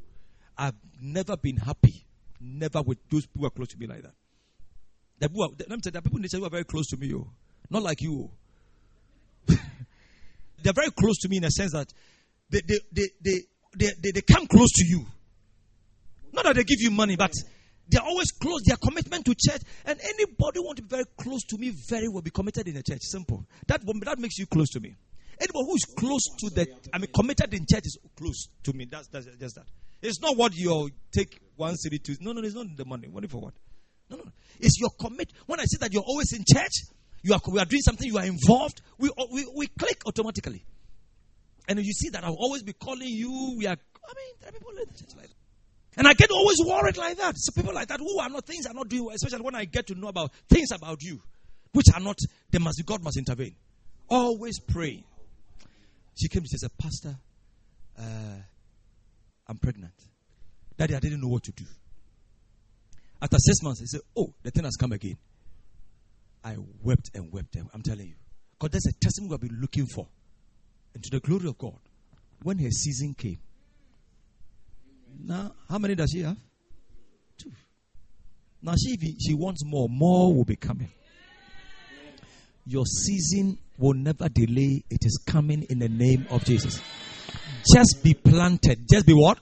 [0.58, 2.06] I've never been happy.
[2.42, 4.14] Never with those people are close to me like that.
[5.20, 6.88] The people, let me tell you, there are people in nature who are very close
[6.88, 7.28] to me, oh.
[7.70, 8.30] not like you.
[8.30, 8.32] Oh.
[10.66, 11.94] They're very close to me in a sense that
[12.50, 13.40] they, they, they, they,
[13.78, 15.06] they, they, they come close to you.
[16.34, 17.32] Not that they give you money, but
[17.88, 18.62] they're always close.
[18.66, 19.62] Their commitment to church.
[19.86, 22.82] And anybody want to be very close to me very well be committed in the
[22.82, 23.02] church.
[23.04, 23.46] Simple.
[23.68, 24.96] That, that makes you close to me.
[25.40, 28.88] Anyone who is close to the, I mean, committed in church is close to me.
[28.90, 29.68] That's, that's just that.
[30.02, 32.18] It's not what you take one cedi to.
[32.22, 33.08] No, no, it's not the money.
[33.08, 33.54] Money for what?
[34.10, 34.24] No, no.
[34.60, 35.32] It's your commit.
[35.46, 36.72] When I say that you're always in church,
[37.26, 40.64] you are, we are doing something, you are involved, we, we, we click automatically.
[41.68, 43.56] And you see that I'll always be calling you.
[43.58, 45.30] We are, I mean, there are people like that.
[45.98, 47.34] And I get always worried like that.
[47.38, 49.66] So people like that who are not, things are not doing well, especially when I
[49.66, 51.20] get to know about things about you,
[51.72, 52.20] which are not,
[52.52, 53.56] they must, God must intervene.
[54.08, 55.04] Always pray.
[56.14, 57.16] She came, she says, Pastor,
[57.98, 58.36] uh,
[59.48, 59.96] I'm pregnant.
[60.78, 61.66] Daddy, I didn't know what to do.
[63.20, 65.18] After six months, he said, Oh, the thing has come again.
[66.46, 67.58] I wept and wept.
[67.74, 68.16] I'm telling you.
[68.60, 70.08] Because there's a testimony we've been looking for.
[70.94, 71.80] And to the glory of God,
[72.44, 73.40] when her season came,
[75.24, 76.38] now, how many does she have?
[77.38, 77.52] Two.
[78.62, 80.92] Now, she, she wants more, more will be coming.
[82.66, 84.84] Your season will never delay.
[84.90, 86.80] It is coming in the name of Jesus.
[87.74, 88.88] Just be planted.
[88.90, 89.40] Just be what?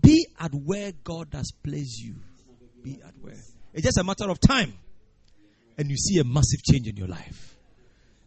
[0.00, 2.16] Be at where God has placed you.
[2.82, 3.34] Be at where.
[3.72, 4.74] It's just a matter of time.
[5.80, 7.56] And you see a massive change in your life.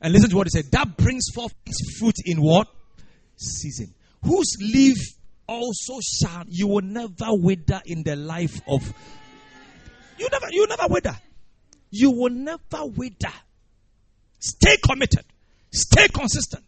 [0.01, 0.72] And listen to what he said.
[0.72, 2.68] That brings forth its fruit in what?
[3.36, 3.93] Season.
[4.24, 4.97] Whose leaf
[5.47, 8.82] also shall you will never wither in the life of
[10.18, 11.16] you never you never wither.
[11.91, 13.34] You will never wither.
[14.39, 15.24] Stay committed.
[15.72, 16.64] Stay consistent.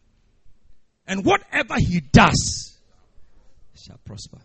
[1.07, 2.77] And whatever he does
[3.75, 4.37] shall prosper.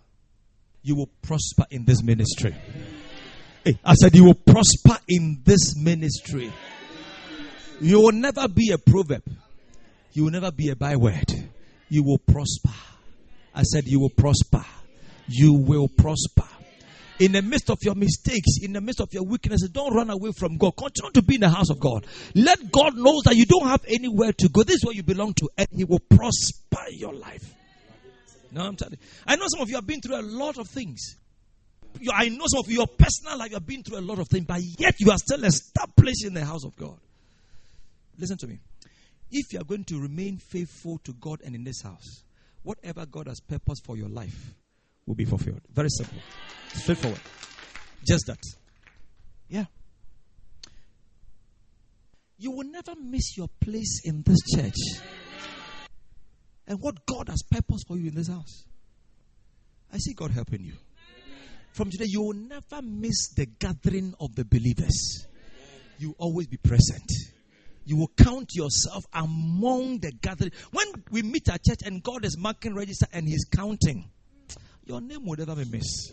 [0.82, 2.52] You will prosper in this ministry.
[2.52, 2.99] Hey,
[3.84, 6.52] I said you will prosper in this ministry.
[7.80, 9.22] You will never be a proverb.
[10.12, 11.30] You will never be a byword.
[11.88, 12.74] You will prosper.
[13.54, 14.64] I said you will prosper.
[15.28, 16.46] You will prosper
[17.20, 20.32] in the midst of your mistakes, in the midst of your weaknesses, don't run away
[20.32, 20.74] from God.
[20.76, 22.06] Continue to be in the house of God.
[22.34, 24.62] Let God know that you don't have anywhere to go.
[24.62, 27.54] This is where you belong to, and He will prosper your life.
[28.50, 29.06] No, I'm telling you.
[29.26, 31.16] I know some of you have been through a lot of things.
[32.12, 34.28] I know some of you, your personal life, you have been through a lot of
[34.28, 36.98] things, but yet you are still established in the house of God.
[38.18, 38.58] Listen to me.
[39.30, 42.24] If you are going to remain faithful to God and in this house,
[42.62, 44.54] whatever God has purposed for your life
[45.06, 45.60] will be fulfilled.
[45.72, 46.18] Very simple.
[46.72, 47.20] Straightforward.
[48.06, 48.42] Just that.
[49.48, 49.64] Yeah.
[52.38, 55.02] You will never miss your place in this church
[56.66, 58.64] and what God has purpose for you in this house.
[59.92, 60.74] I see God helping you.
[61.72, 65.26] From today, you will never miss the gathering of the believers.
[65.98, 67.10] You will always be present.
[67.84, 70.52] You will count yourself among the gathering.
[70.72, 74.10] When we meet at church and God is marking register and He's counting,
[74.84, 76.12] your name will never be missed.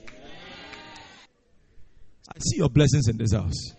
[2.30, 3.72] I see your blessings in this house.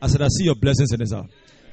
[0.00, 1.28] I said, I see your blessings in this house.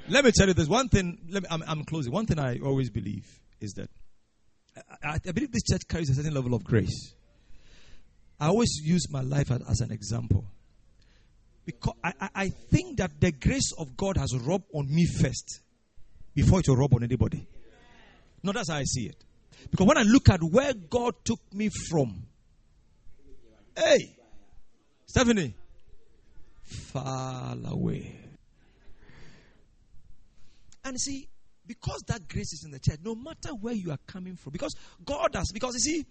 [0.10, 1.20] Let me tell you this one thing.
[1.30, 2.12] Let me, I'm, I'm closing.
[2.12, 3.28] One thing I always believe
[3.60, 3.90] is that
[5.04, 7.14] I, I, believe this church carries a certain level of grace.
[8.42, 10.44] I always use my life as, as an example.
[11.64, 15.62] Because I, I, I think that the grace of God has rubbed on me first
[16.34, 17.48] before it will rub on anybody.
[18.42, 19.24] No, that's how I see it.
[19.70, 22.24] Because when I look at where God took me from,
[23.78, 24.18] hey,
[25.06, 25.54] Stephanie,
[26.64, 28.16] far away.
[30.84, 31.28] And see,
[31.68, 34.76] because that grace is in the church, no matter where you are coming from, because
[35.06, 36.06] God has, because you see,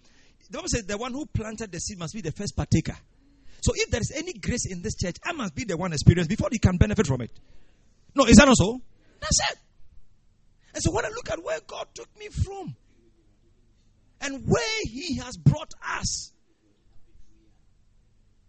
[0.51, 2.95] the Bible says the one who planted the seed must be the first partaker.
[3.61, 6.29] So if there is any grace in this church, I must be the one experienced
[6.29, 7.31] before you can benefit from it.
[8.13, 8.81] No, is that not so?
[9.21, 9.57] That's it.
[10.73, 12.75] And so when I look at where God took me from
[14.19, 16.33] and where He has brought us,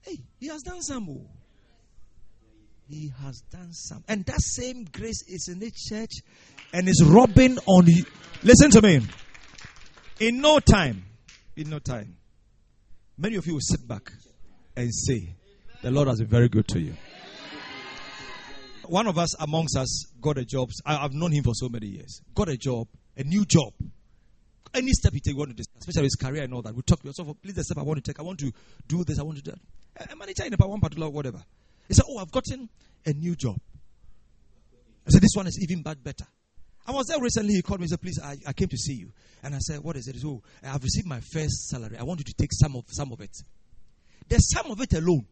[0.01, 1.05] hey, He has done some.
[1.05, 1.29] More.
[2.89, 4.03] He has done some.
[4.09, 6.11] And that same grace is in the church
[6.73, 8.05] and is rubbing on you.
[8.43, 9.07] Listen to me.
[10.19, 11.05] In no time,
[11.57, 12.17] in no time,
[13.19, 14.13] many of you will sit back
[14.77, 15.35] and say,
[15.83, 16.95] The Lord has been very good to you.
[18.87, 20.71] One of us amongst us got a job.
[20.85, 22.21] I, have known him for so many years.
[22.35, 23.73] Got a job, a new job.
[24.75, 26.75] Any step he take, want to discuss, especially his career and all that.
[26.75, 27.05] We talk.
[27.05, 28.19] We also, please, the step I want to take.
[28.19, 28.51] I want to
[28.89, 29.19] do this.
[29.19, 30.13] I want to do that.
[30.13, 31.45] A manager in one particular whatever.
[31.89, 32.71] He said, "Oh, I've gotten
[33.05, 33.57] a new job."
[35.07, 36.25] I said, "This one is even bad, better."
[36.87, 37.55] I was there recently.
[37.55, 39.13] He called me and said, Please, I, I came to see you.
[39.43, 40.17] And I said, What is it?
[40.17, 41.97] Said, Oh, I've received my first salary.
[41.99, 43.37] I want you to take some of some of it.
[44.29, 45.27] The sum of it alone.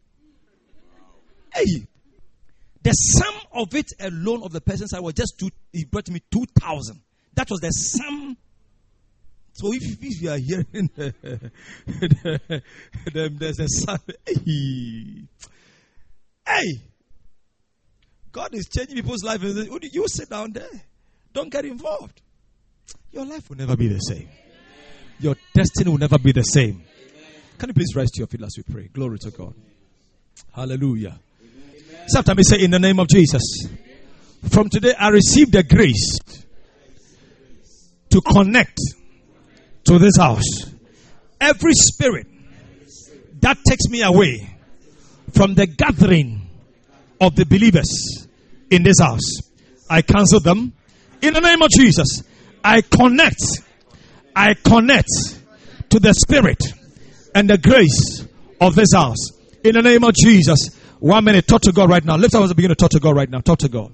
[1.53, 1.87] Hey,
[2.83, 6.21] the sum of it alone of the person's salary was just two, he brought me
[6.31, 7.01] 2,000.
[7.33, 8.37] That was the sum.
[9.53, 10.89] So if, if you are hearing,
[13.13, 13.99] then there's a sum.
[14.25, 15.27] Hey.
[16.47, 16.81] hey,
[18.31, 19.43] God is changing people's lives.
[19.43, 20.69] You sit down there.
[21.33, 22.21] Don't get involved.
[23.11, 24.29] Your life will never be the same.
[25.19, 26.83] Your destiny will never be the same.
[27.57, 28.87] Can you please rise to your feet as we pray?
[28.87, 29.53] Glory to God.
[30.53, 31.19] Hallelujah.
[32.07, 33.67] Sometimes we say, In the name of Jesus.
[34.49, 36.17] From today, I receive the grace
[38.09, 38.77] to connect
[39.85, 40.65] to this house.
[41.39, 42.27] Every spirit
[43.41, 44.57] that takes me away
[45.31, 46.49] from the gathering
[47.19, 48.27] of the believers
[48.69, 49.41] in this house,
[49.89, 50.73] I cancel them
[51.21, 52.23] in the name of Jesus,
[52.63, 53.41] I connect,
[54.35, 55.09] I connect
[55.89, 56.63] to the spirit
[57.35, 58.25] and the grace
[58.59, 59.31] of this house.
[59.63, 60.77] In the name of Jesus.
[60.99, 62.15] One minute, talk to God right now.
[62.15, 63.39] Lift up as begin to talk to God right now.
[63.39, 63.93] Talk to God.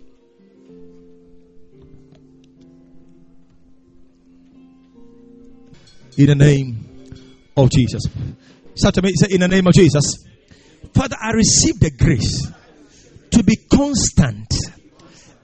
[6.17, 8.03] In the name of Jesus.
[8.75, 10.25] Start to me, say, in the name of Jesus.
[10.93, 12.51] Father, I receive the grace
[13.32, 14.53] to be constant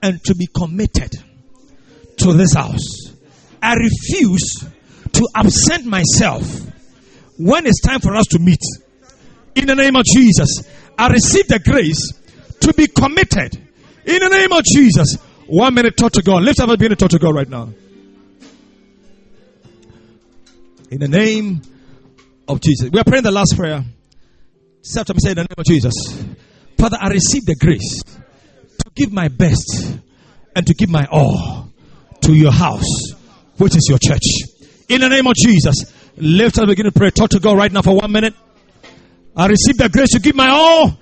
[0.01, 1.11] and to be committed
[2.23, 3.13] to this house.
[3.61, 4.65] I refuse
[5.13, 6.43] to absent myself
[7.37, 8.61] when it's time for us to meet.
[9.55, 10.63] In the name of Jesus,
[10.97, 12.11] I receive the grace
[12.61, 13.55] to be committed.
[14.05, 15.17] In the name of Jesus,
[15.47, 16.43] one minute talk to God.
[16.43, 17.69] Lift up a minute talk to God right now.
[20.89, 21.61] In the name
[22.47, 23.83] of Jesus, we are praying the last prayer.
[24.81, 25.93] Say after me, say in the name of Jesus,
[26.77, 29.99] Father, I receive the grace to give my best
[30.55, 31.72] and to give my all
[32.23, 33.13] to your house,
[33.57, 34.23] which is your church.
[34.89, 35.85] In the name of Jesus,
[36.17, 37.09] lift up, begin to pray.
[37.09, 38.33] Talk to God right now for one minute.
[39.35, 40.97] I receive the grace to give my all.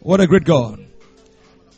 [0.00, 0.84] What a great God.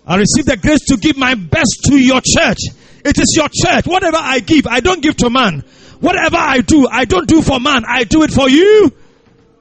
[0.07, 2.59] I receive the grace to give my best to your church.
[3.05, 3.87] It is your church.
[3.87, 5.65] Whatever I give, I don't give to man.
[6.01, 7.85] Whatever I do, I don't do for man.
[7.87, 8.91] I do it for you.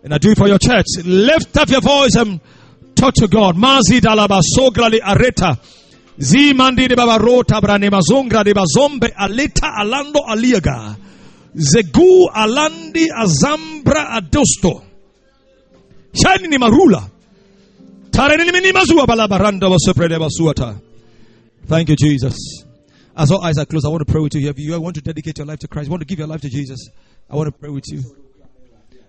[0.03, 0.85] And I do it for your church.
[1.03, 2.39] Lift up your voice and
[2.95, 3.55] talk to God.
[3.55, 5.57] Mazi dalaba sograli areta.
[6.19, 10.95] Zimandi de babarota brane mazongra de bazombe aleta alando aliaga.
[11.55, 14.83] Zegu alandi azambra adosto.
[16.13, 17.09] Shani ni marula.
[18.11, 20.81] Tareni mini mazua balabaranda de basuata.
[21.65, 22.65] Thank you, Jesus.
[23.15, 24.49] As all eyes are closed, I want to pray with you.
[24.49, 26.49] If you want to dedicate your life to Christ, want to give your life to
[26.49, 26.89] Jesus,
[27.29, 28.01] I want to pray with you.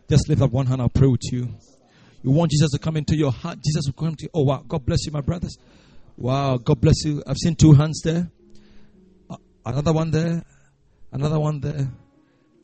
[0.09, 1.49] Just lift up one hand, I'll pray with you.
[2.23, 4.31] You want Jesus to come into your heart, Jesus will come to you.
[4.35, 4.63] Oh, wow.
[4.67, 5.57] God bless you, my brothers.
[6.21, 7.23] Wow, God bless you.
[7.27, 8.31] I've seen two hands there.
[9.65, 10.45] Another one there.
[11.11, 11.89] Another one there.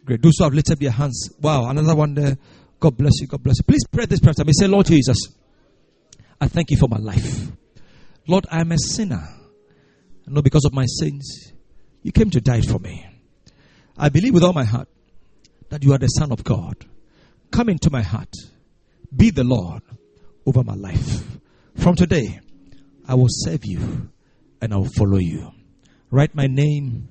[0.04, 0.20] Great.
[0.20, 1.30] Those who have lifted their hands.
[1.40, 2.36] Wow, another one there.
[2.78, 3.26] God bless you.
[3.26, 3.64] God bless you.
[3.64, 4.52] Please pray this prayer to me.
[4.52, 5.16] Say, Lord Jesus,
[6.38, 7.50] I thank you for my life.
[8.28, 9.26] Lord, I am a sinner.
[10.26, 11.54] And not because of my sins.
[12.02, 13.06] You came to die for me.
[13.96, 14.88] I believe with all my heart
[15.70, 16.76] that you are the Son of God.
[17.50, 18.34] Come into my heart.
[19.16, 19.82] Be the Lord
[20.44, 21.24] over my life.
[21.76, 22.40] From today,
[23.08, 24.10] I will serve you
[24.60, 25.52] and I will follow you.
[26.10, 27.08] Write my name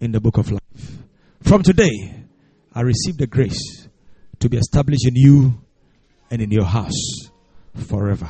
[0.00, 0.98] in the book of life.
[1.42, 2.24] From today,
[2.72, 3.88] I receive the grace
[4.40, 5.60] to be established in you
[6.30, 7.30] and in your house
[7.74, 8.28] forever.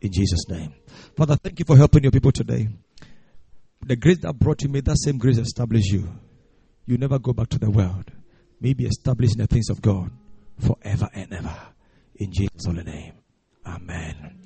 [0.00, 0.74] In Jesus' name.
[1.16, 2.68] Father, thank you for helping your people today.
[3.84, 6.08] The grace that brought you, may that same grace establish you.
[6.86, 8.10] You never go back to the world.
[8.60, 10.10] May be established in the things of God
[10.60, 11.56] forever and ever.
[12.16, 13.14] In Jesus' holy name.
[13.66, 14.42] Amen.